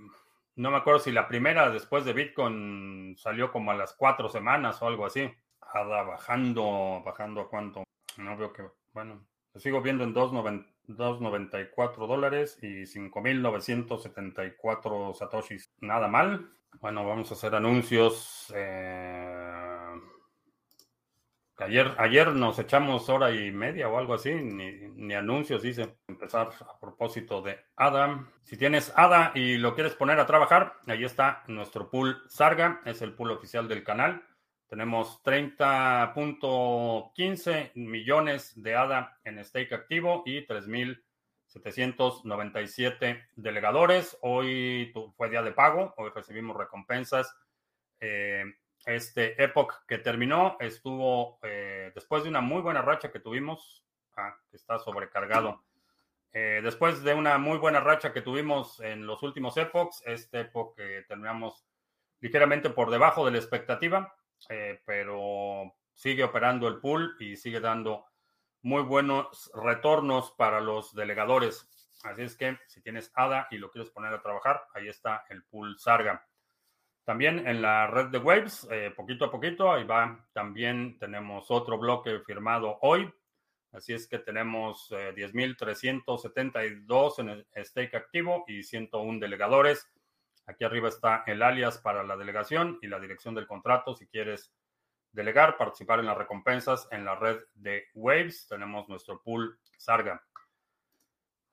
[0.55, 4.81] no me acuerdo si la primera después de Bitcoin salió como a las cuatro semanas
[4.81, 5.31] o algo así.
[5.61, 7.83] Ada bajando, bajando a cuánto.
[8.17, 8.63] No veo que,
[8.93, 15.73] bueno, lo sigo viendo en 2.94 dólares y 5.974 satoshis.
[15.81, 16.49] Nada mal.
[16.79, 18.53] Bueno, vamos a hacer anuncios.
[18.55, 19.91] Eh,
[21.57, 25.97] ayer, ayer nos echamos hora y media o algo así, ni, anuncios hice.
[26.07, 28.25] Empezar a propósito de ADA.
[28.43, 33.01] Si tienes ADA y lo quieres poner a trabajar, ahí está nuestro pool Sarga, es
[33.01, 34.23] el pool oficial del canal.
[34.71, 41.03] Tenemos 30.15 millones de ADA en stake activo y 3.000
[41.51, 44.17] 797 delegadores.
[44.21, 47.36] Hoy fue día de pago, hoy recibimos recompensas.
[47.99, 48.45] Eh,
[48.86, 53.84] este Epoch que terminó estuvo eh, después de una muy buena racha que tuvimos,
[54.15, 55.62] ah, está sobrecargado.
[56.31, 60.77] Eh, después de una muy buena racha que tuvimos en los últimos Epochs, este Epoch
[61.10, 61.65] terminamos
[62.21, 64.15] ligeramente por debajo de la expectativa,
[64.86, 68.06] pero sigue operando el pool y sigue dando
[68.63, 71.67] muy buenos retornos para los delegadores.
[72.04, 75.43] Así es que si tienes ADA y lo quieres poner a trabajar, ahí está el
[75.43, 76.25] pool Sarga.
[77.04, 80.25] También en la red de Waves, eh, poquito a poquito, ahí va.
[80.34, 83.12] También tenemos otro bloque firmado hoy.
[83.71, 89.88] Así es que tenemos 10.372 eh, en el stake activo y 101 delegadores.
[90.47, 94.54] Aquí arriba está el alias para la delegación y la dirección del contrato si quieres
[95.12, 98.47] delegar, participar en las recompensas en la red de Waves.
[98.47, 100.23] Tenemos nuestro pool Sarga.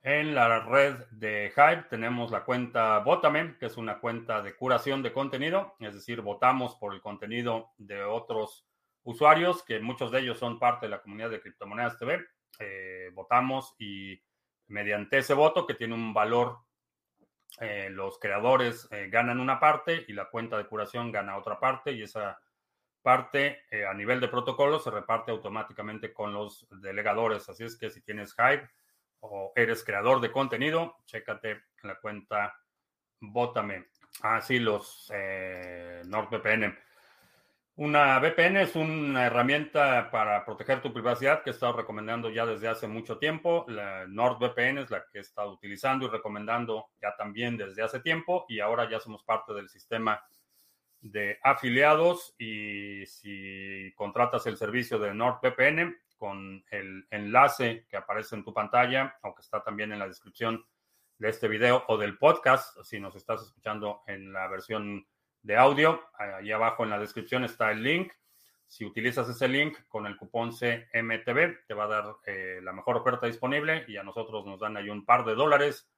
[0.03, 5.03] En la red de Hype tenemos la cuenta Votame, que es una cuenta de curación
[5.03, 8.65] de contenido, es decir, votamos por el contenido de otros
[9.03, 12.25] usuarios, que muchos de ellos son parte de la comunidad de Criptomonedas TV.
[12.61, 14.23] Eh, votamos y
[14.69, 16.59] mediante ese voto, que tiene un valor,
[17.61, 21.93] eh, los creadores eh, ganan una parte y la cuenta de curación gana otra parte
[21.93, 22.39] y esa
[23.03, 27.49] parte eh, a nivel de protocolo se reparte automáticamente con los delegadores.
[27.49, 28.69] Así es que si tienes Hive
[29.21, 32.55] o eres creador de contenido, chécate la cuenta
[33.21, 33.87] Bótame.
[34.23, 36.77] Ah, los eh, NordVPN.
[37.79, 42.67] Una VPN es una herramienta para proteger tu privacidad que he estado recomendando ya desde
[42.67, 43.65] hace mucho tiempo.
[43.69, 48.47] La NordVPN es la que he estado utilizando y recomendando ya también desde hace tiempo
[48.49, 50.21] y ahora ya somos parte del sistema
[51.01, 58.43] de afiliados y si contratas el servicio de NordVPN con el enlace que aparece en
[58.43, 60.67] tu pantalla o que está también en la descripción
[61.19, 65.07] de este video o del podcast, si nos estás escuchando en la versión
[65.49, 66.03] de audio.
[66.19, 68.13] Ahí abajo en la descripción está el link.
[68.67, 72.99] Si utilizas ese link con el cupón CMTV, te va a dar eh, la mejor
[72.99, 75.91] oferta disponible y a nosotros nos dan ahí un par de dólares.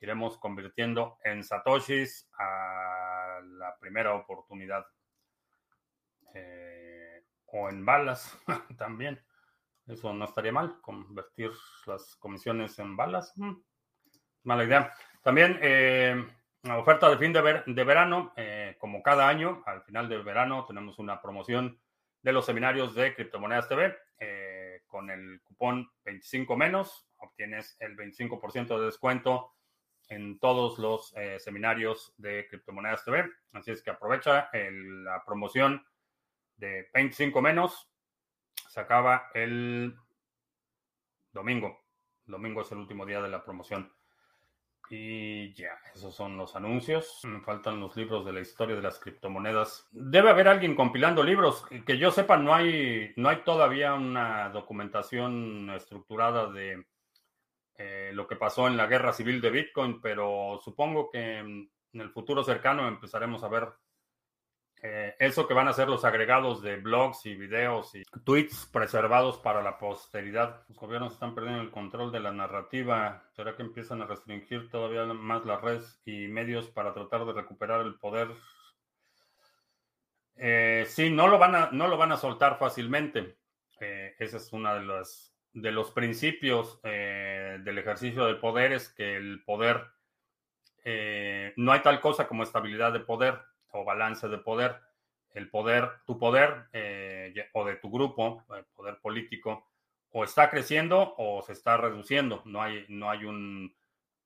[0.00, 4.84] Iremos convirtiendo en satoshis a la primera oportunidad.
[6.34, 8.36] Eh, o en balas
[8.76, 9.24] también.
[9.86, 11.52] Eso no estaría mal, convertir
[11.86, 13.32] las comisiones en balas.
[13.36, 13.52] Mm,
[14.42, 14.92] mala idea.
[15.22, 16.26] También eh,
[16.70, 21.20] oferta de fin de, verano, eh, como cada año, al final del verano tenemos una
[21.20, 21.80] promoción
[22.22, 23.96] de los seminarios de Criptomonedas TV.
[24.20, 29.54] Eh, con el cupón 25 menos, obtienes el 25% de descuento
[30.08, 33.28] en todos los eh, seminarios de Criptomonedas TV.
[33.52, 35.84] Así es que aprovecha la promoción
[36.56, 37.90] de 25 menos.
[38.68, 39.96] Se acaba el
[41.32, 41.82] domingo.
[42.24, 43.92] Domingo es el último día de la promoción.
[44.94, 47.20] Y ya, esos son los anuncios.
[47.24, 49.88] Me faltan los libros de la historia de las criptomonedas.
[49.90, 51.64] Debe haber alguien compilando libros.
[51.86, 56.84] Que yo sepa, no hay, no hay todavía una documentación estructurada de
[57.78, 62.10] eh, lo que pasó en la guerra civil de Bitcoin, pero supongo que en el
[62.10, 63.68] futuro cercano empezaremos a ver
[64.84, 69.38] eh, eso que van a ser los agregados de blogs y videos y tweets preservados
[69.38, 70.64] para la posteridad.
[70.68, 73.22] Los gobiernos están perdiendo el control de la narrativa.
[73.30, 77.82] ¿Será que empiezan a restringir todavía más las redes y medios para tratar de recuperar
[77.82, 78.30] el poder?
[80.34, 83.36] Eh, sí, no lo van a, no lo van a soltar fácilmente.
[83.78, 88.88] Eh, ese es uno de los, de los principios eh, del ejercicio del poder, es
[88.88, 89.86] que el poder,
[91.54, 94.76] no hay tal cosa como estabilidad de poder o balance de poder.
[95.34, 99.66] El poder, tu poder eh, o de tu grupo, el poder político,
[100.10, 102.42] o está creciendo o se está reduciendo.
[102.44, 103.24] No hay, no hay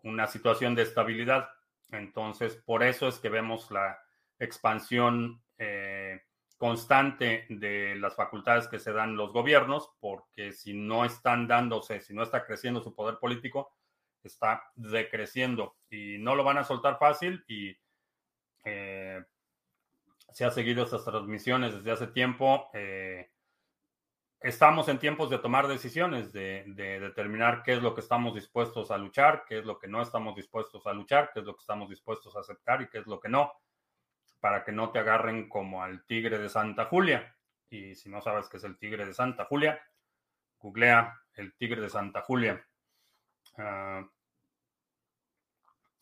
[0.03, 1.49] una situación de estabilidad.
[1.93, 3.99] Entonces, por eso es que vemos la
[4.39, 6.23] expansión eh,
[6.59, 12.15] constante de las facultades que se dan los gobiernos, porque si no están dándose, si
[12.15, 13.77] no está creciendo su poder político,
[14.23, 17.77] está decreciendo y no lo van a soltar fácil y
[18.65, 19.23] eh,
[20.37, 22.69] se ha seguido estas transmisiones desde hace tiempo.
[22.75, 23.31] Eh,
[24.39, 28.99] estamos en tiempos de tomar decisiones, de, determinar qué es lo que estamos dispuestos a
[28.99, 31.89] luchar, qué es lo que no estamos dispuestos a luchar, qué es lo que estamos
[31.89, 33.51] dispuestos a aceptar y qué es lo que no,
[34.39, 37.35] para que no te agarren como al tigre de Santa Julia.
[37.71, 39.81] Y si no sabes qué es el tigre de Santa Julia,
[40.59, 42.63] googlea el tigre de Santa Julia.
[43.57, 44.07] Ah,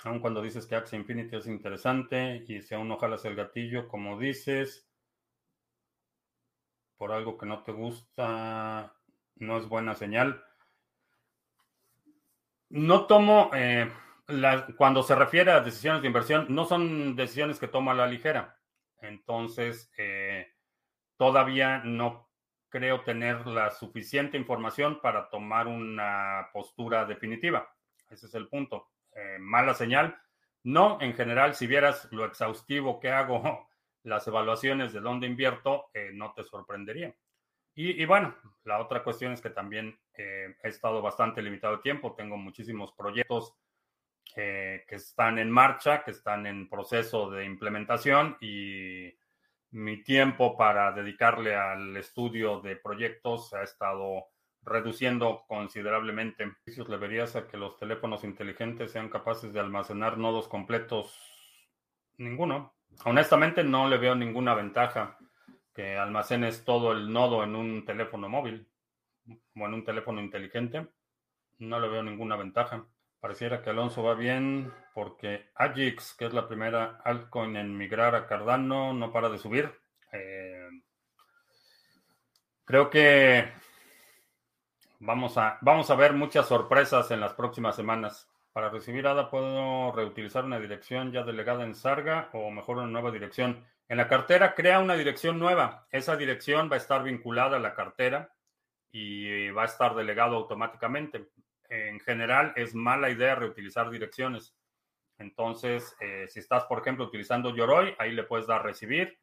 [0.05, 3.89] Aun cuando dices que Axie Infinity es interesante y si aún no jalas el gatillo,
[3.89, 4.87] como dices,
[6.99, 8.95] por algo que no te gusta,
[9.37, 10.45] no es buena señal.
[12.69, 13.91] No tomo, eh,
[14.77, 18.61] cuando se refiere a decisiones de inversión, no son decisiones que tomo a la ligera.
[19.01, 20.53] Entonces, eh,
[21.17, 22.29] todavía no
[22.69, 27.75] creo tener la suficiente información para tomar una postura definitiva.
[28.11, 28.91] Ese es el punto.
[29.15, 30.19] Eh, mala señal.
[30.63, 33.69] No, en general, si vieras lo exhaustivo que hago,
[34.03, 37.15] las evaluaciones de dónde invierto, eh, no te sorprendería.
[37.77, 42.15] Y, bueno, la otra cuestión es que también eh, he estado bastante limitado de tiempo.
[42.15, 43.57] Tengo muchísimos proyectos
[44.33, 49.13] que están en marcha, que están en proceso de implementación y
[49.75, 54.29] mi tiempo para dedicarle al estudio de proyectos ha estado
[54.65, 56.53] reduciendo considerablemente.
[56.65, 61.19] ¿Le verías a que los teléfonos inteligentes sean capaces de almacenar nodos completos?
[62.17, 62.75] Ninguno.
[63.05, 65.19] Honestamente no le veo ninguna ventaja
[65.75, 68.69] que almacenes todo el nodo en un teléfono móvil
[69.27, 70.87] o en un teléfono inteligente.
[71.59, 72.87] No le veo ninguna ventaja.
[73.21, 78.27] Pareciera que Alonso va bien porque Agix, que es la primera altcoin en migrar a
[78.27, 79.73] Cardano, no para de subir.
[80.13, 80.69] Eh,
[82.65, 83.51] creo que
[85.07, 88.27] Vamos a, vamos a ver muchas sorpresas en las próximas semanas.
[88.55, 93.11] Para recibir ADA puedo reutilizar una dirección ya delegada en Sarga o mejor una nueva
[93.11, 93.67] dirección.
[93.87, 95.87] En la cartera crea una dirección nueva.
[95.91, 98.33] Esa dirección va a estar vinculada a la cartera
[98.93, 101.29] y va a estar delegado automáticamente.
[101.69, 104.57] En general es mala idea reutilizar direcciones.
[105.19, 109.19] Entonces, eh, si estás, por ejemplo, utilizando Yoroi, ahí le puedes dar recibir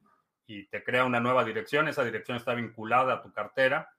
[0.45, 1.87] y te crea una nueva dirección.
[1.87, 3.89] Esa dirección está vinculada a tu cartera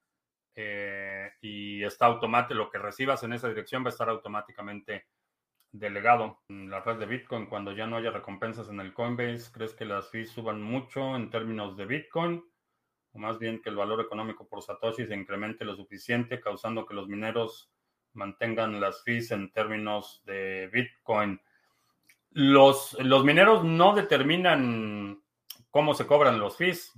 [0.54, 2.54] eh, y está automático.
[2.54, 5.06] Lo que recibas en esa dirección va a estar automáticamente
[5.72, 6.40] delegado.
[6.48, 9.84] En la red de Bitcoin, cuando ya no haya recompensas en el Coinbase, ¿crees que
[9.84, 12.44] las fees suban mucho en términos de Bitcoin?
[13.12, 16.94] O más bien que el valor económico por Satoshi se incremente lo suficiente, causando que
[16.94, 17.70] los mineros
[18.14, 21.40] mantengan las fees en términos de Bitcoin.
[22.30, 25.22] Los, los mineros no determinan
[25.70, 26.92] cómo se cobran los fees.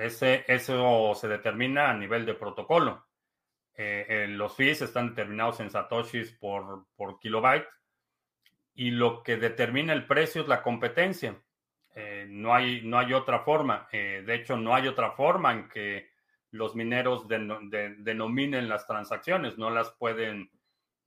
[0.00, 3.06] Eso se determina a nivel de protocolo.
[3.74, 7.68] Eh, eh, los fees están determinados en satoshis por, por kilobyte
[8.74, 11.42] y lo que determina el precio es la competencia.
[11.94, 13.88] Eh, no, hay, no hay otra forma.
[13.92, 16.10] de hecho, no hay otra forma en que
[16.50, 19.58] los mineros denominen las transacciones.
[19.58, 20.50] No las pueden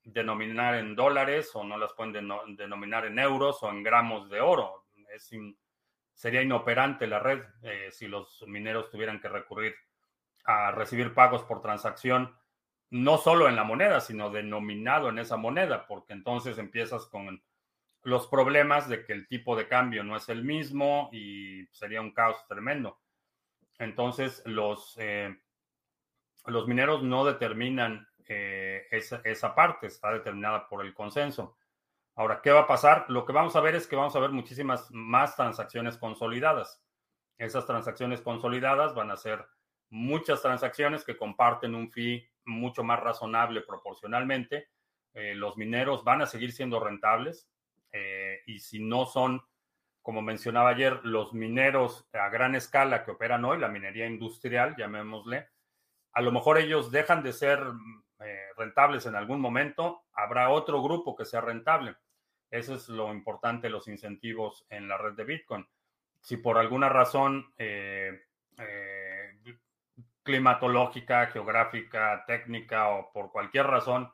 [0.03, 2.13] denominar en dólares o no las pueden
[2.57, 4.85] denominar en euros o en gramos de oro.
[5.13, 5.31] Es
[6.13, 9.75] sería inoperante la red eh, si los mineros tuvieran que recurrir
[10.45, 12.35] a recibir pagos por transacción,
[12.89, 17.43] no solo en la moneda, sino denominado en esa moneda, porque entonces empiezas con
[18.03, 22.11] los problemas de que el tipo de cambio no es el mismo y sería un
[22.11, 22.99] caos tremendo.
[23.79, 25.35] Entonces, los, eh,
[26.45, 31.57] los mineros no determinan eh, esa, esa, parte, está determinada por el consenso.
[32.15, 33.05] Ahora, ¿qué va a pasar?
[33.09, 36.83] Lo que vamos a ver es que vamos a ver muchísimas más transacciones consolidadas.
[37.37, 39.45] Esas transacciones consolidadas van a ser
[39.89, 44.69] muchas transacciones que comparten un fee mucho más razonable proporcionalmente.
[45.13, 47.49] Eh, los mineros van a seguir siendo rentables
[47.91, 49.41] eh, y si no son,
[50.01, 55.47] como mencionaba ayer, los mineros a gran escala que operan hoy, la minería industrial, llamémosle,
[56.13, 57.59] a lo mejor ellos dejan de ser
[58.19, 61.95] eh, rentables en algún momento, habrá otro grupo que sea rentable.
[62.53, 65.67] Eso es lo importante, los incentivos en la red de Bitcoin.
[66.21, 68.27] Si por alguna razón eh,
[68.59, 69.39] eh,
[70.21, 74.11] climatológica, geográfica, técnica o por cualquier razón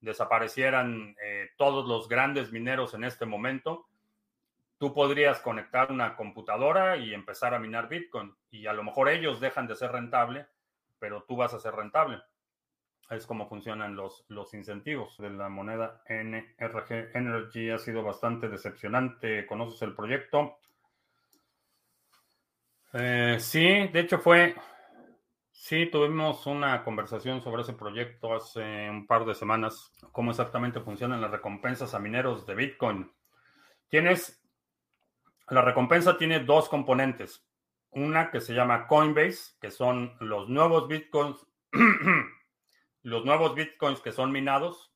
[0.00, 1.14] desaparecieran
[1.56, 3.86] todos los grandes mineros en este momento,
[4.78, 8.34] tú podrías conectar una computadora y empezar a minar Bitcoin.
[8.50, 10.46] Y a lo mejor ellos dejan de ser rentable,
[10.98, 12.20] pero tú vas a ser rentable
[13.10, 17.70] es como funcionan los, los incentivos de la moneda NRG Energy.
[17.70, 19.46] Ha sido bastante decepcionante.
[19.46, 20.58] ¿Conoces el proyecto?
[22.92, 24.54] Eh, sí, de hecho fue,
[25.50, 31.20] sí, tuvimos una conversación sobre ese proyecto hace un par de semanas, cómo exactamente funcionan
[31.20, 33.12] las recompensas a mineros de Bitcoin.
[33.88, 34.42] Tienes,
[35.48, 37.44] la recompensa tiene dos componentes.
[37.92, 41.44] Una que se llama Coinbase, que son los nuevos Bitcoins
[43.02, 44.94] los nuevos bitcoins que son minados,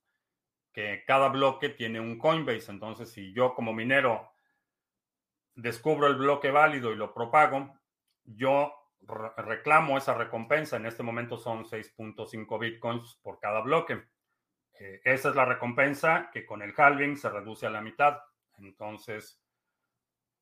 [0.73, 2.71] que cada bloque tiene un Coinbase.
[2.71, 4.31] Entonces, si yo como minero
[5.55, 7.79] descubro el bloque válido y lo propago,
[8.25, 10.77] yo reclamo esa recompensa.
[10.77, 14.03] En este momento son 6.5 bitcoins por cada bloque.
[14.79, 18.19] Eh, esa es la recompensa que con el halving se reduce a la mitad.
[18.59, 19.41] Entonces,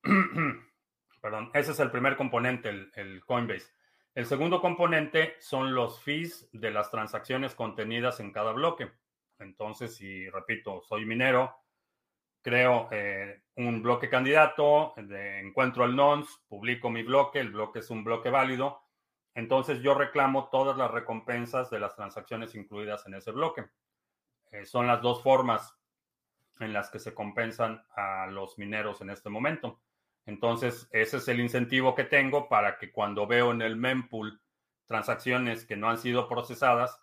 [1.20, 3.70] perdón, ese es el primer componente, el Coinbase.
[4.14, 8.92] El segundo componente son los fees de las transacciones contenidas en cada bloque.
[9.38, 11.56] Entonces, si repito, soy minero,
[12.42, 18.04] creo eh, un bloque candidato, encuentro el nonce, publico mi bloque, el bloque es un
[18.04, 18.82] bloque válido,
[19.34, 23.64] entonces yo reclamo todas las recompensas de las transacciones incluidas en ese bloque.
[24.50, 25.74] Eh, son las dos formas
[26.60, 29.80] en las que se compensan a los mineros en este momento.
[30.26, 34.40] Entonces, ese es el incentivo que tengo para que cuando veo en el mempool
[34.86, 37.00] transacciones que no han sido procesadas,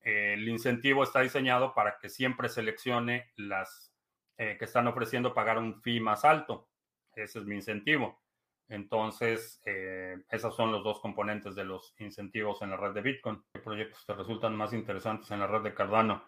[0.00, 3.92] el incentivo está diseñado para que siempre seleccione las
[4.38, 6.70] eh, que están ofreciendo pagar un fee más alto.
[7.14, 8.22] Ese es mi incentivo.
[8.70, 13.42] Entonces, eh, esos son los dos componentes de los incentivos en la red de Bitcoin.
[13.52, 16.24] ¿Qué proyectos te resultan más interesantes en la red de Cardano?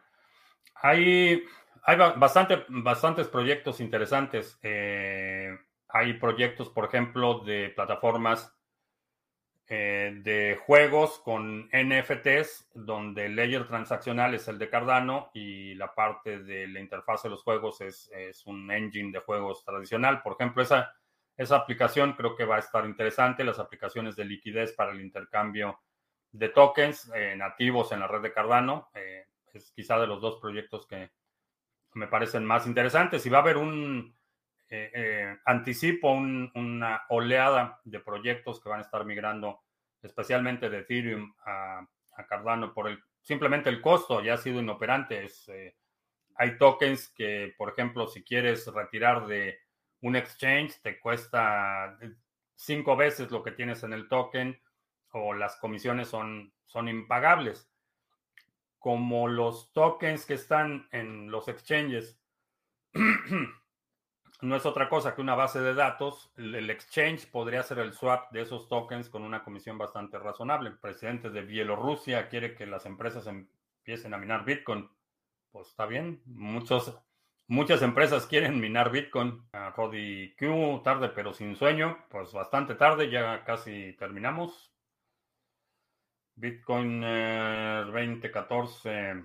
[0.74, 1.42] Hay,
[1.84, 4.58] hay bastante, bastantes proyectos interesantes.
[4.62, 5.56] Eh,
[5.92, 8.52] hay proyectos, por ejemplo, de plataformas
[9.68, 15.94] eh, de juegos con NFTs, donde el layer transaccional es el de Cardano y la
[15.94, 18.10] parte de la interfaz de los juegos es,
[18.46, 20.22] un engine de juegos tradicional.
[20.22, 20.94] Por ejemplo, esa,
[21.36, 23.44] esa aplicación creo que va a estar interesante.
[23.44, 25.80] Las aplicaciones de liquidez para el intercambio
[26.32, 28.88] de tokens eh, nativos en la red de Cardano.
[28.94, 31.12] Eh, es quizá de los dos proyectos que
[31.92, 33.24] me parecen más interesantes.
[33.26, 34.14] Y va a haber un
[34.74, 39.60] eh, eh, anticipo una oleada de proyectos que van a estar migrando
[40.00, 41.86] especialmente de Ethereum a,
[42.26, 45.26] Cardano por el simplemente el costo ya ha sido inoperante.
[45.48, 45.76] Eh,
[46.36, 49.58] hay tokens que, por ejemplo, si quieres retirar de
[50.00, 51.98] un exchange, te cuesta
[52.54, 54.58] cinco veces lo que tienes en el token
[55.10, 57.70] o las comisiones son, son impagables.
[58.78, 62.18] Como los tokens que están en los exchanges
[64.42, 68.32] no es otra cosa que una base de datos, el exchange podría hacer el swap
[68.32, 70.70] de esos tokens con una comisión bastante razonable.
[70.70, 74.88] El presidente de Bielorrusia quiere que las empresas empiecen a minar Bitcoin.
[75.50, 76.94] Pues está bien, muchos
[77.52, 79.42] Muchas empresas quieren minar Bitcoin.
[79.52, 81.98] Uh, Rodi Q, tarde pero sin sueño.
[82.08, 84.72] Pues bastante tarde, ya casi terminamos.
[86.34, 89.24] Bitcoin 2014.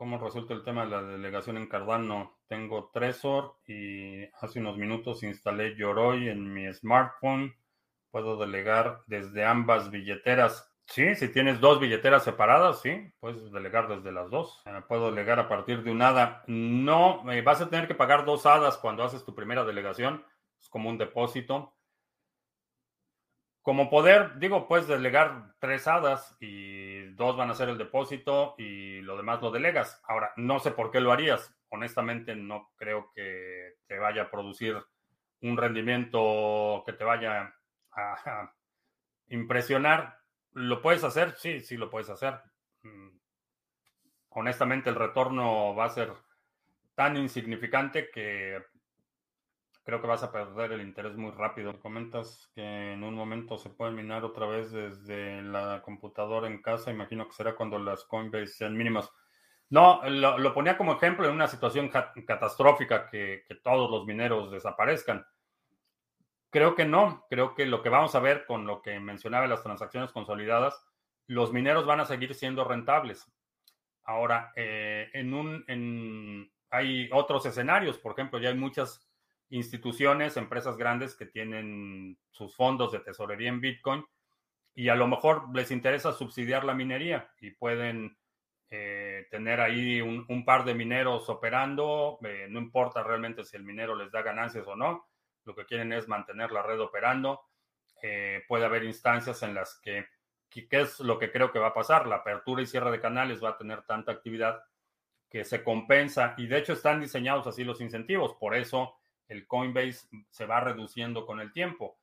[0.00, 2.38] ¿Cómo resulta el tema de la delegación en Cardano?
[2.48, 7.54] Tengo Trezor y hace unos minutos instalé Yoroi en mi smartphone.
[8.10, 10.72] Puedo delegar desde ambas billeteras.
[10.86, 14.62] Sí, si tienes dos billeteras separadas, sí, puedes delegar desde las dos.
[14.64, 16.44] Eh, puedo delegar a partir de un ADA.
[16.46, 20.24] No, eh, vas a tener que pagar dos HADAs cuando haces tu primera delegación.
[20.58, 21.74] Es como un depósito.
[23.62, 29.00] Como poder, digo, puedes delegar tres HADAs y dos van a ser el depósito y
[29.02, 30.00] lo demás lo delegas.
[30.08, 31.54] Ahora, no sé por qué lo harías.
[31.68, 34.82] Honestamente, no creo que te vaya a producir
[35.42, 37.54] un rendimiento que te vaya
[37.92, 38.52] a
[39.28, 40.20] impresionar
[40.52, 41.34] ¿Lo puedes hacer?
[41.36, 42.40] Sí, sí lo puedes hacer.
[42.82, 43.08] Mm.
[44.30, 46.12] Honestamente, el retorno va a ser
[46.94, 48.62] tan insignificante que
[49.90, 51.80] creo que vas a perder el interés muy rápido.
[51.80, 56.92] Comentas que en un momento se puede minar otra vez desde la computadora en casa.
[56.92, 59.10] Imagino que será cuando las Coinbase sean mínimas.
[59.68, 65.26] No, lo, ponía como ejemplo en una situación catastrófica que, que todos los mineros desaparezcan.
[66.50, 69.64] Creo que no, creo que lo que vamos a ver con lo que mencionaba las
[69.64, 70.86] transacciones consolidadas,
[71.26, 73.26] los mineros van a seguir siendo rentables.
[74.04, 79.09] Ahora, eh, en un, hay otros escenarios, por ejemplo, ya hay muchas
[79.50, 84.04] instituciones, empresas grandes que tienen sus fondos de tesorería en Bitcoin
[84.74, 88.16] y a lo mejor les interesa subsidiar la minería y pueden
[88.70, 93.96] eh, tener ahí un, par de mineros operando, eh, no importa realmente si el minero
[93.96, 95.08] les da ganancias o no,
[95.44, 97.40] lo que quieren es mantener la red operando.
[98.02, 100.06] Eh, puede haber instancias en las que,
[100.48, 102.06] ¿qué es lo que creo que va a pasar?
[102.06, 104.62] La apertura y cierre de canales va a tener tanta actividad
[105.28, 108.34] que se compensa y de hecho están diseñados así los incentivos.
[108.34, 108.99] Por eso
[109.30, 111.98] el Coinbase se va reduciendo con el tiempo,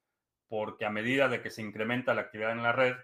[0.47, 2.95] porque a medida de que se incrementa la actividad en la red,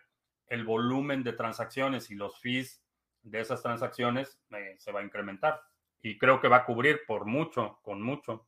[0.47, 2.83] el volumen de transacciones y los fees
[3.21, 5.61] de esas transacciones eh, se va a incrementar.
[6.01, 8.47] Y creo que va a cubrir por mucho, con mucho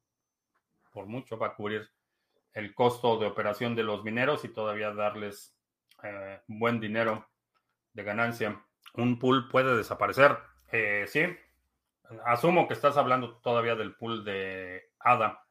[0.95, 1.91] por mucho va a cubrir
[2.53, 5.53] el costo de operación de los mineros y todavía darles
[6.01, 7.27] eh, buen dinero
[7.91, 8.63] de ganancia.
[8.93, 10.37] Un pool puede desaparecer.
[10.71, 11.25] Eh, sí,
[12.25, 15.44] asumo que estás hablando todavía del pool de ADA.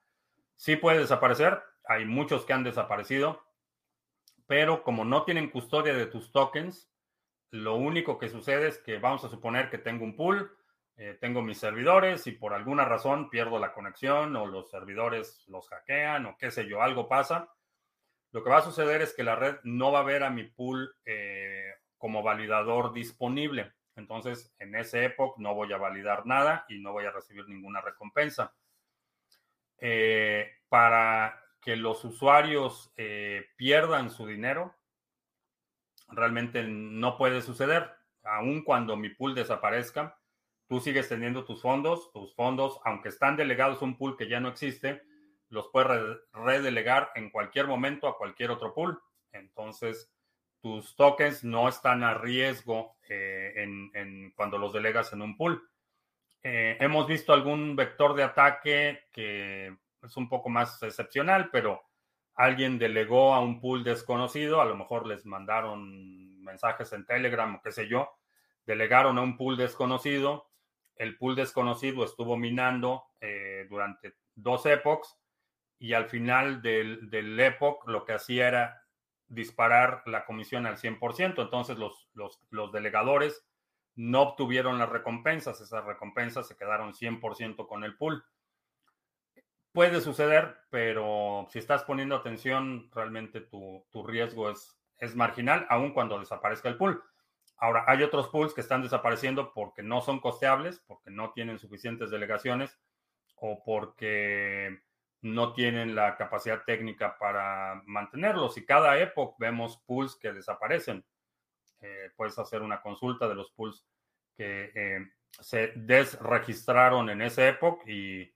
[0.57, 1.63] Sí puede desaparecer.
[1.87, 3.43] Hay muchos que han desaparecido.
[4.47, 6.91] Pero como no tienen custodia de tus tokens,
[7.51, 10.57] lo único que sucede es que vamos a suponer que tengo un pool
[10.97, 15.69] eh, tengo mis servidores y por alguna razón pierdo la conexión o los servidores los
[15.69, 17.53] hackean o qué sé yo, algo pasa.
[18.31, 20.45] Lo que va a suceder es que la red no va a ver a mi
[20.45, 23.73] pool eh, como validador disponible.
[23.97, 27.81] Entonces, en ese época no voy a validar nada y no voy a recibir ninguna
[27.81, 28.55] recompensa.
[29.87, 32.91] Eh, para que los usuarios
[33.57, 34.75] pierdan su dinero,
[36.09, 37.91] realmente no puede suceder.
[38.23, 40.19] Aun cuando mi pool desaparezca,
[40.69, 44.41] tú sigues teniendo tus fondos, tus fondos, aunque están delegados a un pool que ya
[44.41, 45.03] no existe,
[45.51, 49.01] los puedes redelegar en cualquier momento a cualquier otro pool.
[49.33, 50.11] Entonces,
[50.61, 55.63] tus tokens no están a riesgo eh, en, cuando los delegas en un pool.
[56.45, 61.83] Eh, hemos visto algún vector de ataque que es un poco más excepcional, pero
[62.35, 67.63] alguien delegó a un pool desconocido, a lo mejor les mandaron mensajes en Telegram o
[67.63, 68.11] qué sé yo,
[68.67, 70.51] delegaron a un pool desconocido,
[70.97, 75.19] el pool desconocido estuvo minando eh, durante dos epochs
[75.79, 78.85] y al final del, del epoch lo que hacía era
[79.29, 81.43] disparar la comisión al 100%.
[81.43, 83.45] Entonces los, los, delegadores
[83.97, 88.25] no obtuvieron las recompensas, esas recompensas se quedaron 100% con el pool.
[89.73, 95.93] Puede suceder, pero si estás poniendo atención, realmente tu, tu riesgo es, es marginal, aun
[95.93, 97.03] cuando desaparezca el pool.
[97.57, 102.11] Ahora, hay otros pools que están desapareciendo porque no son costeables, porque no tienen suficientes
[102.11, 102.79] delegaciones
[103.37, 104.83] o porque
[105.23, 108.59] no tienen la capacidad técnica para mantenerlos.
[108.59, 111.05] Y cada época vemos pools que desaparecen.
[111.85, 113.85] Eh, puedes hacer una consulta de los pools
[114.35, 115.07] que eh,
[115.39, 118.33] se desregistraron en esa época y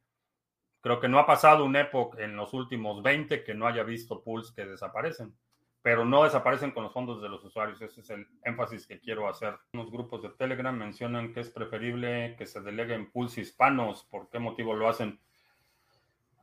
[0.83, 4.23] creo que no ha pasado un época en los últimos 20 que no haya visto
[4.23, 5.35] pools que desaparecen,
[5.81, 7.81] pero no desaparecen con los fondos de los usuarios.
[7.81, 9.59] Ese es el énfasis que quiero hacer.
[9.73, 14.05] Unos grupos de Telegram mencionan que es preferible que se deleguen pools hispanos.
[14.11, 15.19] ¿Por qué motivo lo hacen?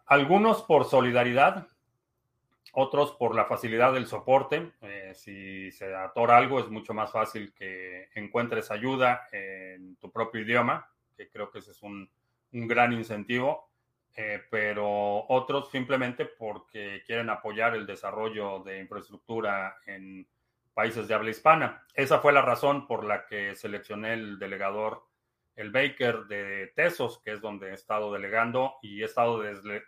[0.07, 1.67] Algunos por solidaridad,
[2.75, 4.71] otros por la facilidad del soporte.
[4.81, 10.41] Eh, si se atora algo, es mucho más fácil que encuentres ayuda en tu propio
[10.41, 12.09] idioma, que creo que ese es un,
[12.51, 13.69] un gran incentivo.
[14.17, 20.25] Eh, pero otros simplemente porque quieren apoyar el desarrollo de infraestructura en
[20.73, 21.85] países de habla hispana.
[21.93, 25.03] Esa fue la razón por la que seleccioné el delegador,
[25.55, 29.41] el Baker de Tesos, que es donde he estado delegando y he estado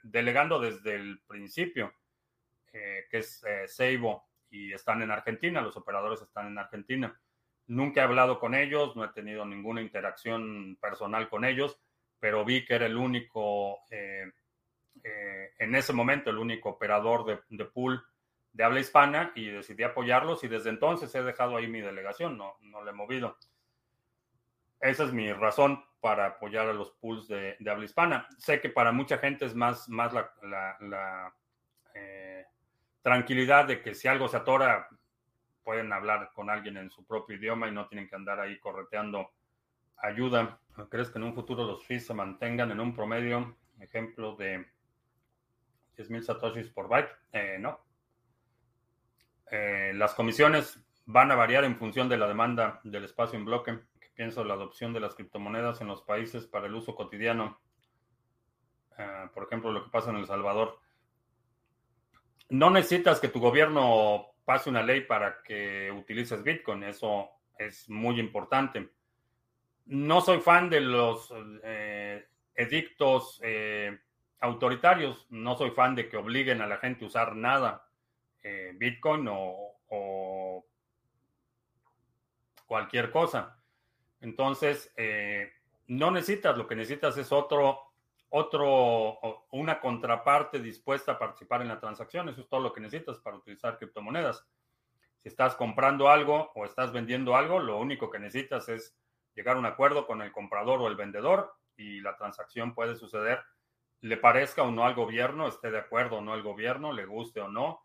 [0.04, 1.94] delegando desde el principio,
[2.78, 7.20] eh, que es eh, Seibo, y están en Argentina, los operadores están en Argentina.
[7.68, 11.82] Nunca he hablado con ellos, no he tenido ninguna interacción personal con ellos
[12.20, 14.32] pero vi que era el único, eh,
[15.04, 18.04] eh, en ese momento, el único operador de, de, pool
[18.52, 22.58] de habla hispana y decidí apoyarlos y desde entonces he dejado ahí mi delegación, no,
[22.62, 23.38] no le he movido.
[24.80, 28.28] Esa es mi razón para apoyar a los pools de, de habla hispana.
[28.38, 31.34] Sé que para mucha gente es más, más la,
[33.08, 34.90] tranquilidad de que si algo se atora,
[35.64, 39.32] pueden hablar con alguien en su propio idioma y no tienen que andar ahí correteando
[39.96, 40.60] ayuda.
[40.90, 44.58] ¿Crees que en un futuro los fees se mantengan en un promedio, ejemplo, de
[45.98, 47.10] 10.000 satoshis por byte?
[47.32, 47.80] Eh, no.
[49.52, 53.80] Eh, las comisiones van a variar en función de la demanda del espacio en bloque.
[54.02, 57.58] ¿Qué pienso de la adopción de las criptomonedas en los países para el uso cotidiano?
[59.00, 60.82] Uh, por ejemplo, lo que pasa en El Salvador.
[62.50, 66.84] No necesitas que tu gobierno pase una ley para que utilices Bitcoin.
[66.84, 68.90] Eso es muy importante
[69.88, 71.34] no soy fan de los
[71.64, 73.98] eh, edictos eh,
[74.40, 77.88] autoritarios, no soy fan de que obliguen a la gente a usar nada,
[78.44, 80.66] eh, Bitcoin o, o,
[82.66, 83.58] cualquier cosa.
[84.20, 84.94] Entonces,
[85.88, 87.87] no necesitas, lo que necesitas es otro,
[88.30, 92.30] otro, una contraparte dispuesta a participar en la transacción.
[92.30, 94.46] Eso es todo lo que necesitas para utilizar criptomonedas.
[95.22, 98.98] Si estás comprando algo o estás vendiendo algo, lo único que necesitas es
[99.34, 103.44] llegar a un acuerdo con el comprador o el vendedor y la transacción puede suceder,
[104.02, 107.40] le parezca o no al gobierno, esté de acuerdo o no el gobierno, le guste
[107.42, 107.84] o no,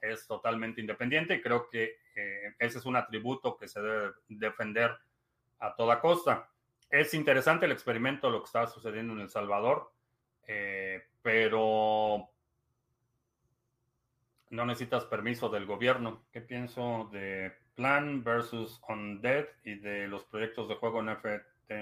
[0.00, 4.96] es totalmente independiente y creo que eh, ese es un atributo que se debe defender
[5.58, 6.50] a toda costa.
[6.94, 9.90] Es interesante el experimento, lo que está sucediendo en El Salvador,
[10.46, 12.30] eh, pero
[14.50, 16.24] no necesitas permiso del gobierno.
[16.30, 21.72] ¿Qué pienso de Plan versus Undead y de los proyectos de juego NFT.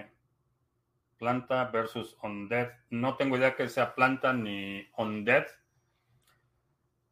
[1.18, 2.70] Planta versus Undead.
[2.88, 5.44] No tengo idea que sea planta ni Undead.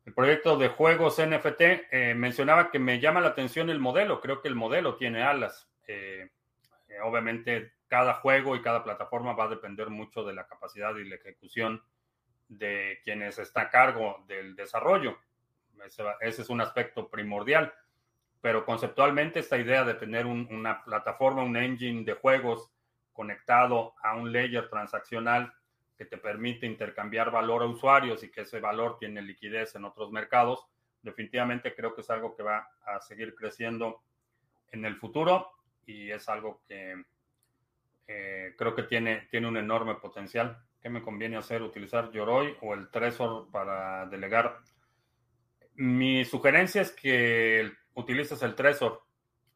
[0.07, 4.22] El proyecto de juegos NFT eh, mencionaba que me llama la atención el modelo.
[4.22, 5.70] Creo que el modelo tiene alas.
[5.86, 6.30] Eh,
[7.03, 11.16] obviamente, cada juego y cada plataforma va a depender mucho de la capacidad y la
[11.16, 11.82] ejecución
[12.49, 15.18] de quienes está a cargo del desarrollo.
[16.20, 17.72] ese es un aspecto primordial
[18.41, 22.70] pero conceptualmente esta idea de tener una plataforma, un engine de juegos
[23.12, 25.53] conectado a un layer transaccional
[25.99, 30.11] que te permite intercambiar valor a usuarios y que ese valor tiene liquidez en otros
[30.11, 30.66] mercados,
[31.03, 34.03] definitivamente creo que es algo que va a seguir creciendo
[34.72, 35.51] en el futuro
[35.91, 37.05] y es algo que
[38.07, 40.62] eh, creo que tiene, tiene un enorme potencial.
[40.80, 41.62] ¿Qué me conviene hacer?
[41.62, 44.59] ¿Utilizar Yoroi o el Trezor para delegar?
[45.74, 49.03] Mi sugerencia es que utilices el Trezor,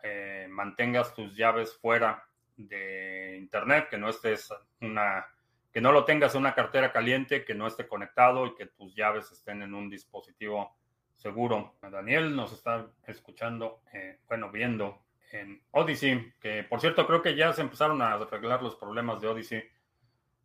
[0.02, 2.24] eh, mantengas tus llaves fuera
[2.56, 5.26] de internet, que no estés una,
[5.72, 8.94] que no lo tengas en una cartera caliente, que no esté conectado y que tus
[8.94, 10.76] llaves estén en un dispositivo
[11.14, 11.76] seguro.
[11.80, 17.52] Daniel nos está escuchando, eh, bueno, viendo en Odyssey, que por cierto creo que ya
[17.52, 19.64] se empezaron a arreglar los problemas de Odyssey.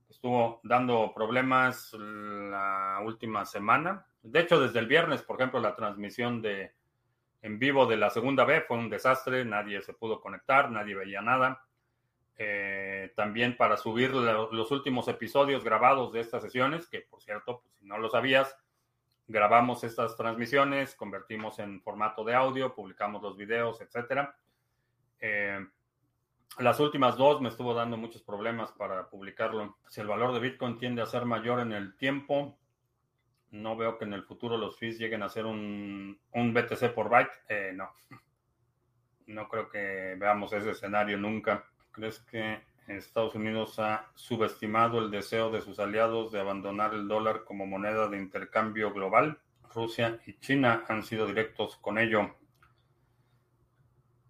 [0.10, 4.06] Estuvo dando problemas la última semana.
[4.24, 6.74] De hecho, desde el viernes, por ejemplo, la transmisión de
[7.42, 11.22] en vivo de la segunda vez fue un desastre, nadie se pudo conectar, nadie veía
[11.22, 11.64] nada.
[12.38, 17.76] Eh, también para subir los últimos episodios grabados de estas sesiones, que por cierto, pues,
[17.80, 18.58] si no lo sabías,
[19.28, 24.30] grabamos estas transmisiones, convertimos en formato de audio, publicamos los videos, etc.
[25.20, 25.66] Eh,
[26.60, 29.78] las últimas dos me estuvo dando muchos problemas para publicarlo.
[29.88, 32.58] Si el valor de Bitcoin tiende a ser mayor en el tiempo,
[33.52, 37.10] no veo que en el futuro los fees lleguen a ser un, un BTC por
[37.10, 37.32] byte.
[37.48, 37.90] Eh, no.
[39.28, 41.66] No creo que veamos ese escenario nunca.
[41.92, 42.64] ¿Crees que
[42.98, 48.08] Estados Unidos ha subestimado el deseo de sus aliados de abandonar el dólar como moneda
[48.08, 49.40] de intercambio global.
[49.74, 52.36] Rusia y China han sido directos con ello.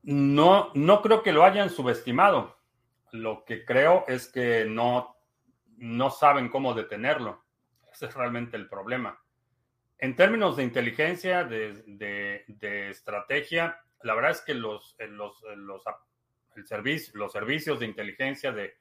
[0.04, 2.58] No, no creo que lo hayan subestimado.
[3.12, 5.16] Lo que creo es que no,
[5.78, 7.44] no saben cómo detenerlo.
[7.92, 9.20] Ese es realmente el problema.
[9.98, 12.46] En términos de inteligencia, de,
[12.90, 15.84] estrategia, la verdad es que los, los, los
[16.56, 18.78] el servicio, los servicios de inteligencia, de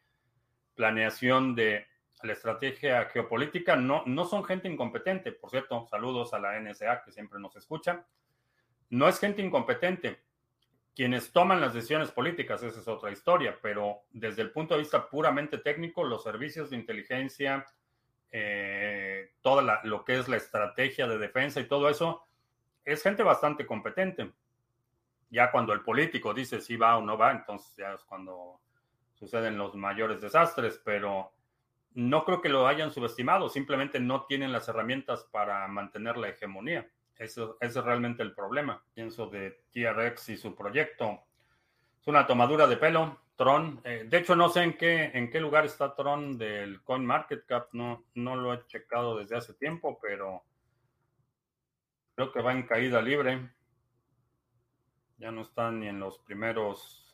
[0.75, 1.87] planeación de
[2.23, 5.33] la estrategia geopolítica, no, no son gente incompetente.
[5.33, 8.07] Por cierto, saludos a la NSA que siempre nos escucha.
[8.91, 10.23] No es gente incompetente.
[10.99, 15.09] Quienes toman las decisiones políticas, esa es otra historia, pero desde el punto de vista
[15.09, 17.65] puramente técnico, los servicios de inteligencia,
[18.33, 22.27] eh, toda lo que es la estrategia de defensa y todo eso,
[22.85, 24.33] es gente bastante competente.
[25.31, 28.61] Ya cuando el político dice si va o no va, entonces ya es cuando
[29.15, 31.33] suceden los mayores desastres, pero
[31.95, 36.91] no creo que lo hayan subestimado, simplemente no tienen las herramientas para mantener la hegemonía.
[37.19, 38.83] Eso, es realmente el problema.
[38.95, 41.21] Pienso de TRX y su proyecto.
[42.01, 43.21] Es una tomadura de pelo.
[43.37, 43.81] Tron.
[43.85, 47.73] Eh, de hecho, no sé en qué, en qué lugar está Tron del CoinMarketCap.
[47.73, 50.43] No, no lo he checado desde hace tiempo, pero
[52.15, 53.51] creo que va en caída libre.
[55.19, 57.09] Ya no están ni en los primeros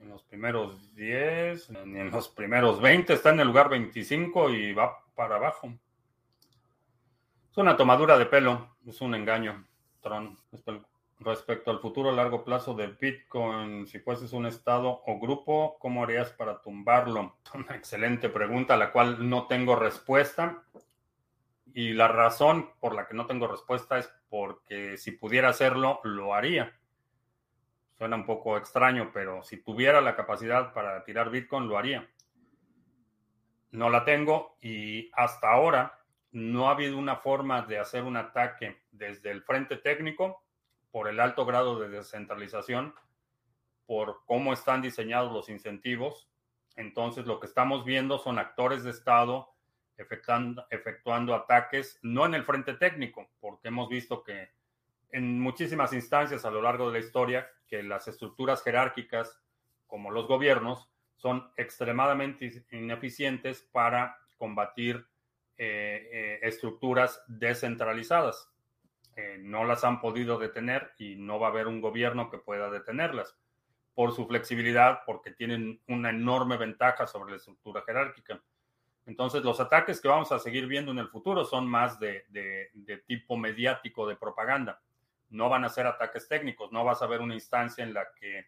[0.00, 4.72] en los primeros 10, ni en los primeros 20, está en el lugar 25 y
[4.72, 5.74] va para abajo.
[7.50, 9.66] Es una tomadura de pelo, es un engaño,
[10.00, 10.38] Tron.
[11.18, 16.04] Respecto al futuro a largo plazo de Bitcoin, si fueses un estado o grupo, ¿cómo
[16.04, 17.38] harías para tumbarlo?
[17.54, 20.62] Una excelente pregunta a la cual no tengo respuesta.
[21.74, 26.34] Y la razón por la que no tengo respuesta es porque si pudiera hacerlo, lo
[26.34, 26.78] haría.
[27.98, 32.08] Suena un poco extraño, pero si tuviera la capacidad para tirar Bitcoin, lo haría.
[33.72, 35.99] No la tengo y hasta ahora
[36.32, 40.44] no ha habido una forma de hacer un ataque desde el frente técnico
[40.90, 42.94] por el alto grado de descentralización,
[43.86, 46.28] por cómo están diseñados los incentivos.
[46.76, 49.52] Entonces, lo que estamos viendo son actores de Estado
[49.96, 54.50] efectuando, ataques, no en el frente técnico, porque hemos visto que
[55.12, 59.42] en muchísimas instancias a lo largo de la historia, que las estructuras jerárquicas,
[59.86, 65.06] como los gobiernos, son extremadamente ineficientes para combatir
[65.62, 68.50] estructuras descentralizadas.
[69.20, 72.70] Eh, no las han podido detener y no va a haber un gobierno que pueda
[72.70, 73.36] detenerlas
[73.94, 78.40] por su flexibilidad, porque tienen una enorme ventaja sobre la estructura jerárquica.
[79.04, 82.24] Entonces, los ataques que vamos a seguir viendo en el futuro son más de,
[83.06, 84.80] tipo mediático, de propaganda.
[85.28, 88.46] No van a ser ataques técnicos, no vas a ver una instancia en la que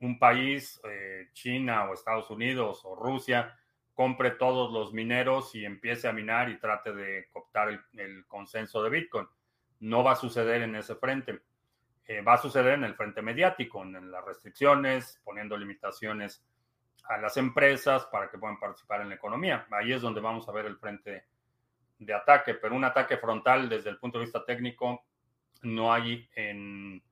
[0.00, 3.56] un país, eh, China o Estados Unidos o Rusia,
[3.94, 8.90] compre todos los mineros y empiece a minar y trate de cooptar el, consenso de
[8.90, 9.26] Bitcoin.
[9.80, 11.42] No va a suceder en ese frente.
[12.06, 16.44] Eh, va a suceder en el frente mediático, en las restricciones, poniendo limitaciones
[17.04, 19.66] a las empresas para que puedan participar en la economía.
[19.70, 21.24] Ahí es donde vamos a ver el frente
[21.98, 25.04] de ataque, pero un ataque frontal desde el punto de vista técnico
[25.62, 27.02] no hay en,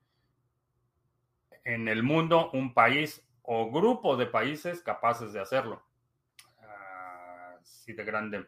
[1.64, 5.82] en el mundo un país o grupo de países capaces de hacerlo.
[7.82, 8.46] Así de grande.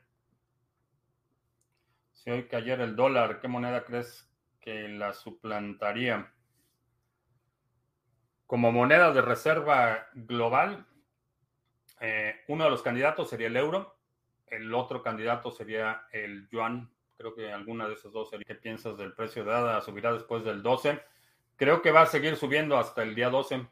[2.13, 4.31] Si hoy cayera el dólar, ¿qué moneda crees
[4.61, 6.33] que la suplantaría?
[8.47, 10.87] Como moneda de reserva global,
[12.01, 13.97] eh, uno de los candidatos sería el euro,
[14.47, 16.93] el otro candidato sería el yuan.
[17.17, 18.45] Creo que alguna de esas dos sería.
[18.47, 19.81] ¿Qué piensas del precio de ADA?
[19.81, 21.03] ¿Subirá después del 12?
[21.57, 23.67] Creo que va a seguir subiendo hasta el día 12.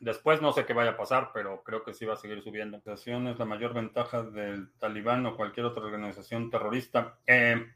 [0.00, 2.80] Después no sé qué vaya a pasar, pero creo que sí va a seguir subiendo.
[2.84, 7.18] La es la mayor ventaja del talibán o cualquier otra organización terrorista.
[7.26, 7.66] Eh,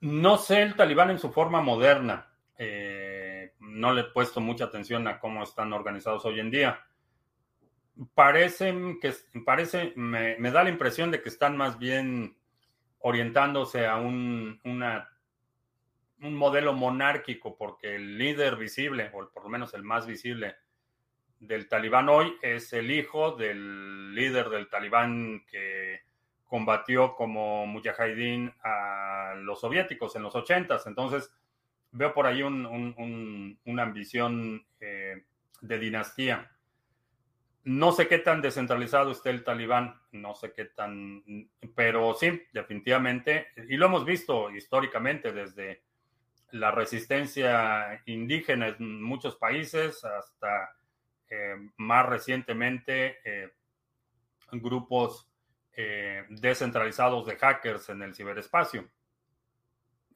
[0.00, 2.32] no sé el talibán en su forma moderna.
[2.56, 6.84] Eh, no le he puesto mucha atención a cómo están organizados hoy en día
[8.14, 9.12] parecen que
[9.44, 12.36] parece, me, da la impresión de que están más bien
[13.00, 15.08] orientándose a un, una,
[16.20, 20.56] un modelo monárquico, porque el líder visible, o por lo menos el más visible
[21.40, 26.00] del talibán hoy, es el hijo del líder del talibán que
[26.46, 30.86] combatió como mujahideen a los soviéticos en los ochentas.
[30.86, 31.32] Entonces,
[31.92, 35.24] veo por ahí una ambición eh,
[35.60, 36.50] de dinastía.
[37.64, 41.22] No sé qué tan descentralizado esté el talibán, no sé qué tan,
[41.74, 45.82] pero sí, definitivamente, y lo hemos visto históricamente desde
[46.52, 50.74] la resistencia indígena en muchos países hasta
[51.76, 53.18] más recientemente,
[54.52, 55.30] grupos
[56.28, 58.88] descentralizados de hackers en el ciberespacio.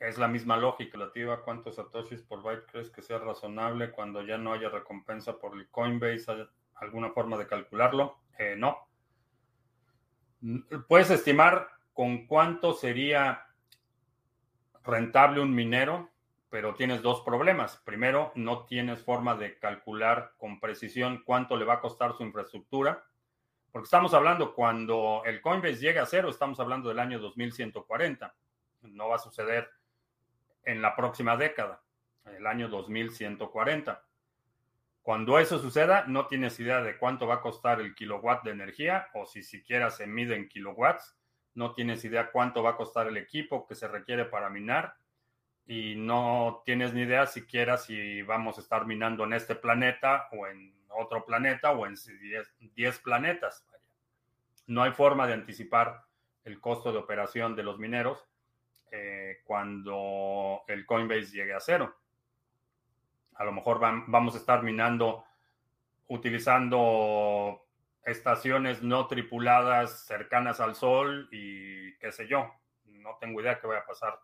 [0.00, 4.36] Es la misma lógica relativa cuántos satoshis por byte crees que sea razonable cuando ya
[4.36, 6.48] no haya recompensa por el Coinbase.
[6.74, 8.18] alguna forma de calcularlo?
[8.56, 8.88] no.
[10.88, 13.46] Puedes estimar con cuánto sería
[14.82, 16.10] rentable un minero,
[16.52, 17.78] pero tienes dos problemas.
[17.78, 23.06] Primero, no tienes forma de calcular con precisión cuánto le va a costar su infraestructura,
[23.70, 28.34] porque estamos hablando cuando el Coinbase llegue a cero, estamos hablando del año 2140.
[28.82, 29.70] No va a suceder
[30.64, 31.82] en la próxima década,
[32.26, 34.04] el año 2140.
[35.00, 39.08] Cuando eso suceda, no tienes idea de cuánto va a costar el kilowatt de energía
[39.14, 41.16] o si siquiera se mide en kilowatts
[41.54, 44.94] no tienes idea cuánto va a costar el equipo que se requiere para minar
[45.66, 50.46] y no tienes ni idea siquiera si vamos a estar minando en este planeta o
[50.46, 51.94] en otro planeta o en
[52.74, 53.66] 10 planetas.
[54.66, 56.04] No hay forma de anticipar
[56.44, 58.26] el costo de operación de los mineros
[58.90, 61.96] eh, cuando el Coinbase llegue a cero.
[63.34, 65.24] A lo mejor vamos a estar minando
[66.08, 67.64] utilizando
[68.04, 72.52] estaciones no tripuladas cercanas al Sol y qué sé yo.
[72.84, 74.18] No tengo idea qué va a pasar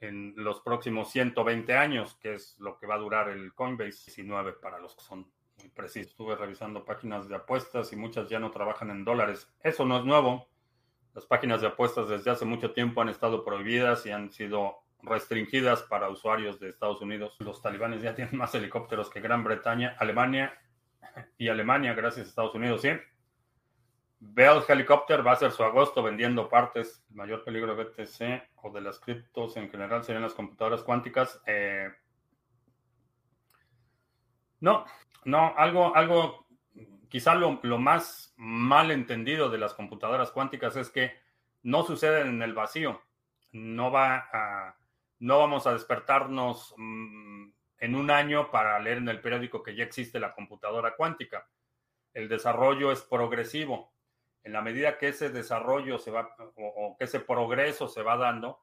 [0.00, 4.54] en los próximos 120 años, que es lo que va a durar el Coinbase 19
[4.54, 6.12] para los que son muy precisos.
[6.12, 9.48] Estuve revisando páginas de apuestas y muchas ya no trabajan en dólares.
[9.62, 10.48] Eso no es nuevo.
[11.14, 15.82] Las páginas de apuestas desde hace mucho tiempo han estado prohibidas y han sido restringidas
[15.82, 17.36] para usuarios de Estados Unidos.
[17.40, 20.58] Los talibanes ya tienen más helicópteros que Gran Bretaña, Alemania
[21.36, 22.90] y Alemania, gracias a Estados Unidos, sí.
[24.20, 27.02] Bell Helicopter va a ser su agosto vendiendo partes.
[27.10, 31.40] El mayor peligro de BTC o de las criptos en general serían las computadoras cuánticas.
[31.46, 31.88] Eh,
[34.60, 34.84] no,
[35.24, 36.46] no, algo, algo,
[37.08, 41.12] quizá lo, lo, más mal entendido de las computadoras cuánticas es que
[41.62, 43.00] no suceden en el vacío.
[43.52, 44.76] No va
[45.20, 49.84] no vamos a despertarnos mm, en un año para leer en el periódico que ya
[49.84, 51.46] existe la computadora cuántica.
[52.12, 53.92] El desarrollo es progresivo.
[54.42, 58.60] En la medida que ese desarrollo se va o, que ese progreso se va dando,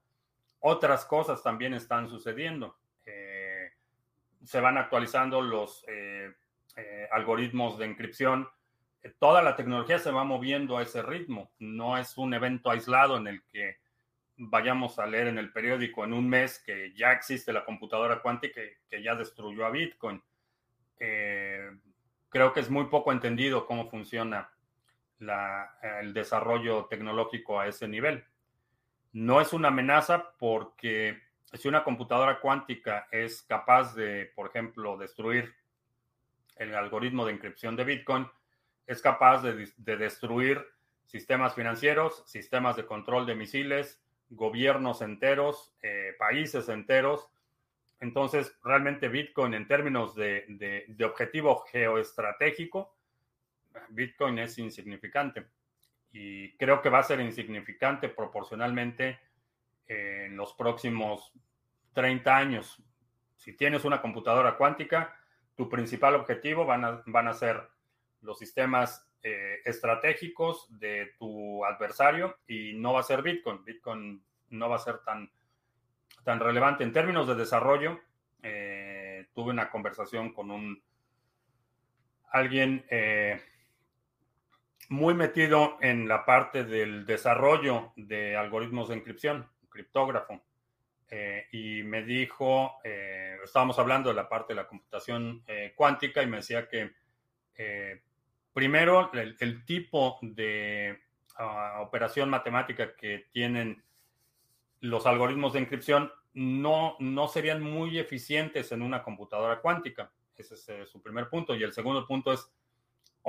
[0.59, 2.77] otras cosas también están sucediendo.
[3.05, 3.71] Eh,
[4.43, 6.33] se van actualizando los eh,
[6.75, 8.49] eh, algoritmos de encripción.
[9.19, 11.51] Toda la tecnología se va moviendo a ese ritmo.
[11.59, 13.77] No es un evento aislado en el que
[14.35, 18.61] vayamos a leer en el periódico en un mes que ya existe la computadora cuántica
[18.89, 20.21] que, ya destruyó a Bitcoin.
[20.97, 24.49] Creo que es muy poco entendido cómo funciona
[25.19, 28.23] el desarrollo tecnológico a ese nivel.
[29.13, 31.21] No es una amenaza porque
[31.53, 35.55] si una computadora cuántica es capaz de, por ejemplo, destruir
[36.57, 38.27] el algoritmo de encripción de Bitcoin,
[38.85, 40.65] es capaz de destruir
[41.07, 47.29] sistemas financieros, sistemas de control de misiles, gobiernos enteros, eh, países enteros.
[47.99, 52.95] Entonces, realmente Bitcoin en términos de, objetivo geoestratégico,
[53.89, 55.47] Bitcoin es insignificante.
[56.11, 59.19] Y creo que va a ser insignificante proporcionalmente
[59.87, 61.31] en los próximos
[61.93, 62.83] 30 años.
[63.35, 65.15] Si tienes una computadora cuántica,
[65.55, 67.69] tu principal objetivo van a, van a ser
[68.21, 73.63] los sistemas eh, estratégicos de tu adversario y no va a ser Bitcoin.
[73.63, 75.31] Bitcoin no va a ser tan,
[76.23, 76.83] tan relevante.
[76.83, 77.99] En términos de desarrollo,
[78.43, 80.81] eh, tuve una conversación con un
[82.31, 83.41] alguien eh,
[84.89, 90.41] muy metido en la parte del desarrollo de algoritmos de encripción, criptógrafo.
[91.51, 92.77] y me dijo,
[93.43, 95.43] estábamos hablando de la parte de la computación
[95.75, 96.91] cuántica y me decía que
[98.57, 100.97] Primero, el, tipo de
[101.35, 103.83] ah, operación matemática que tienen
[104.79, 110.11] los algoritmos de encripción no, no serían muy eficientes en una computadora cuántica.
[110.35, 111.53] Ese es eh, su primer punto.
[111.53, 112.51] Y el segundo punto es,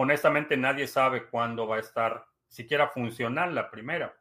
[0.00, 4.16] honestamente, nadie sabe cuándo va a estar siquiera funcional la primera.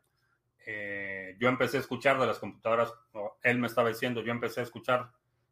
[0.65, 2.91] Eh, yo empecé a escuchar de las computadoras,
[3.43, 5.11] él me estaba diciendo, yo empecé a escuchar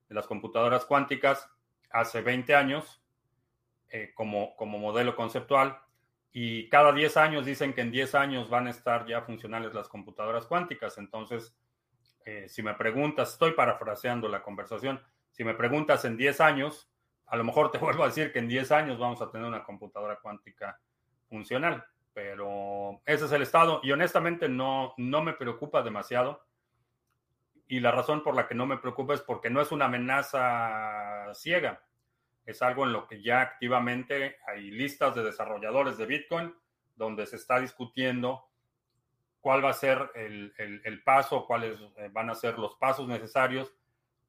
[0.09, 1.47] de las computadoras cuánticas
[1.91, 3.03] hace 20 años
[3.89, 5.79] eh, como, como modelo conceptual.
[6.31, 9.87] Y cada 10 años dicen que en 10 años van a estar ya funcionales las
[9.87, 10.97] computadoras cuánticas.
[10.97, 11.55] Entonces,
[12.25, 14.99] eh, si me preguntas, estoy parafraseando la conversación,
[15.29, 16.89] si me preguntas en 10 años,
[17.27, 19.63] a lo mejor te vuelvo a decir que en 10 años vamos a tener una
[19.63, 20.79] computadora cuántica
[21.29, 26.45] funcional, pero ese es el estado y honestamente no, no me preocupa demasiado.
[27.67, 31.33] Y la razón por la que no me preocupa es porque no es una amenaza
[31.33, 31.81] ciega
[32.45, 36.53] es algo en lo que ya activamente hay listas de desarrolladores de Bitcoin
[36.95, 38.47] donde se está discutiendo
[39.41, 43.73] cuál va a ser el, el, paso, cuáles eh, van a ser los pasos necesarios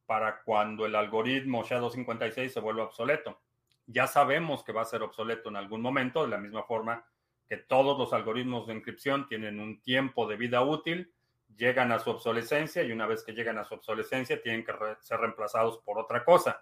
[0.06, 3.40] para cuando el algoritmo SHA-256 se vuelva obsoleto.
[3.86, 7.04] Ya sabemos que va a ser obsoleto en algún momento, de la misma forma
[7.48, 11.12] que todos los algoritmos de encripción tienen un tiempo de vida útil,
[11.56, 15.20] llegan a su obsolescencia y una vez que llegan a su obsolescencia tienen que ser
[15.20, 16.60] reemplazados por otra cosa.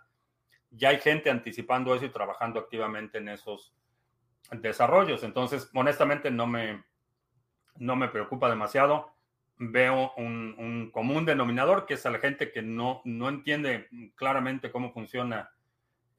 [0.71, 3.75] Ya hay gente anticipando eso y trabajando activamente en esos
[4.51, 5.23] desarrollos.
[5.23, 6.85] Entonces, honestamente, no me,
[7.77, 9.14] no me preocupa demasiado.
[9.57, 14.93] Veo un, común denominador que es a la gente que no, no entiende claramente cómo
[14.93, 15.51] funciona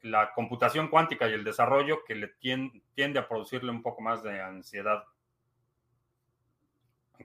[0.05, 4.39] la computación cuántica y el desarrollo que le tiende, a producirle un poco más de
[4.39, 5.03] ansiedad.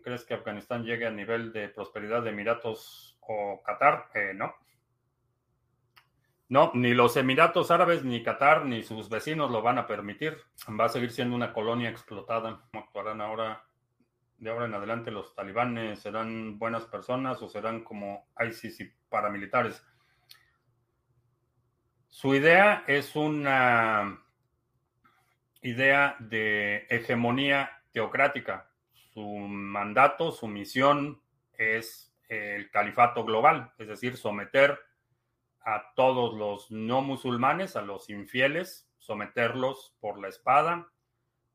[0.03, 4.09] ¿Crees que Afganistán llegue a nivel de prosperidad de Emiratos o Qatar?
[4.15, 4.55] Eh, no.
[6.49, 10.39] No, ni los Emiratos Árabes, ni Qatar, ni sus vecinos lo van a permitir.
[10.69, 12.63] Va a seguir siendo una colonia explotada.
[12.73, 13.63] ¿Cómo actuarán ahora?
[14.41, 19.85] De ahora en adelante los talibanes serán buenas personas o serán como ISIS y paramilitares.
[22.09, 24.19] Su idea es una
[25.61, 28.71] idea de hegemonía teocrática.
[29.13, 31.21] Su mandato, su misión
[31.53, 34.81] es el califato global, es decir, someter
[35.61, 40.91] a todos los no musulmanes, a los infieles, someterlos por la espada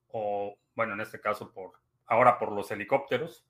[0.10, 3.45] o, bueno, en este caso, por ahora por los helicópteros,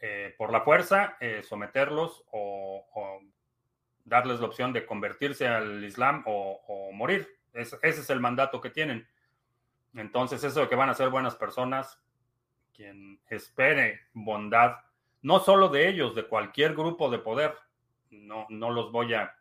[0.00, 3.20] eh, por la fuerza, eh, someterlos o,
[4.04, 7.26] darles la opción de convertirse al Islam o, morir.
[7.54, 9.08] ese es el mandato que tienen.
[9.94, 12.02] Entonces, eso de que van a ser buenas personas,
[12.74, 14.76] quien espere bondad,
[15.22, 17.54] no solo de ellos, de cualquier grupo de poder,
[18.10, 19.34] no, no los voy a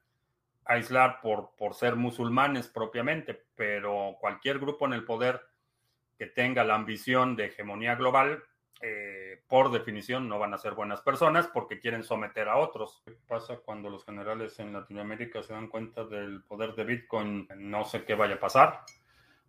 [0.65, 5.41] aislar por, por ser musulmanes propiamente, pero cualquier grupo en el poder
[6.17, 8.43] que tenga la ambición de hegemonía global,
[8.85, 13.01] eh, por definición no van a ser buenas personas porque quieren someter a otros.
[13.05, 17.47] ¿Qué pasa cuando los generales en Latinoamérica se dan cuenta del poder de Bitcoin?
[17.55, 18.81] No sé qué vaya a pasar,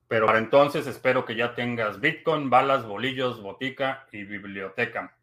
[0.07, 5.17] pero para entonces espero que ya tengas Bitcoin, balas, bolillos, botica y biblioteca.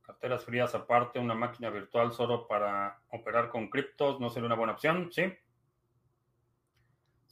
[0.00, 4.72] Carteras frías aparte, una máquina virtual solo para operar con criptos, ¿no sería una buena
[4.72, 5.12] opción?
[5.12, 5.30] Sí.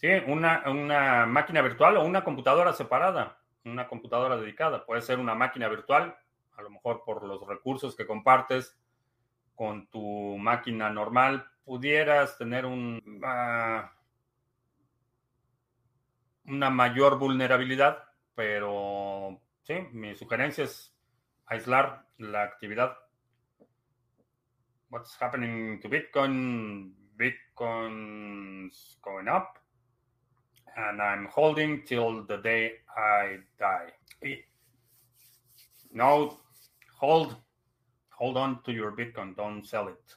[0.02, 4.84] Sí, una, una máquina virtual o una computadora separada, una computadora dedicada.
[4.84, 6.18] Puede ser una máquina virtual,
[6.56, 8.76] a lo mejor por los recursos que compartes
[9.54, 13.92] con tu máquina normal, pudieras tener un, ah,
[16.46, 18.02] una mayor vulnerabilidad,
[18.34, 20.92] pero sí, mi sugerencia es
[21.46, 22.96] aislar la actividad.
[24.90, 26.92] What's happening to Bitcoin?
[27.16, 29.61] Bitcoin's going up.
[30.76, 33.92] And I'm holding till the day I die.
[35.92, 36.38] No,
[36.98, 37.36] hold,
[38.10, 40.16] hold on to your Bitcoin, don't sell it.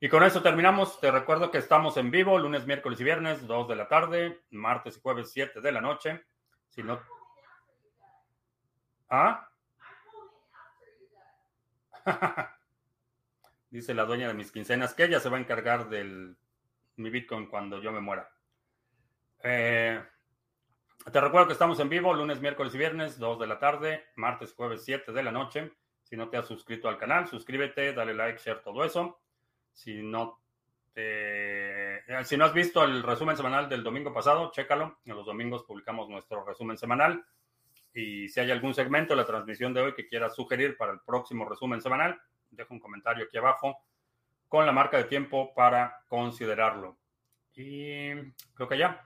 [0.00, 1.00] Y con eso terminamos.
[1.00, 4.98] Te recuerdo que estamos en vivo lunes, miércoles y viernes, 2 de la tarde, martes
[4.98, 6.22] y jueves, 7 de la noche.
[6.68, 7.00] Si no.
[9.08, 9.48] ¿Ah?
[13.70, 16.36] Dice la dueña de mis quincenas que ella se va a encargar del
[16.96, 18.30] mi Bitcoin cuando yo me muera.
[19.48, 20.02] Eh,
[21.12, 24.52] te recuerdo que estamos en vivo lunes, miércoles y viernes, 2 de la tarde, martes,
[24.52, 25.72] jueves, 7 de la noche.
[26.02, 29.20] Si no te has suscrito al canal, suscríbete, dale like, share, todo eso.
[29.72, 30.40] Si no
[30.96, 34.98] eh, si no has visto el resumen semanal del domingo pasado, chécalo.
[35.04, 37.24] En los domingos publicamos nuestro resumen semanal.
[37.94, 41.00] Y si hay algún segmento de la transmisión de hoy que quieras sugerir para el
[41.00, 42.20] próximo resumen semanal,
[42.50, 43.78] deja un comentario aquí abajo
[44.48, 46.98] con la marca de tiempo para considerarlo.
[47.54, 48.10] Y
[48.54, 49.05] creo que ya.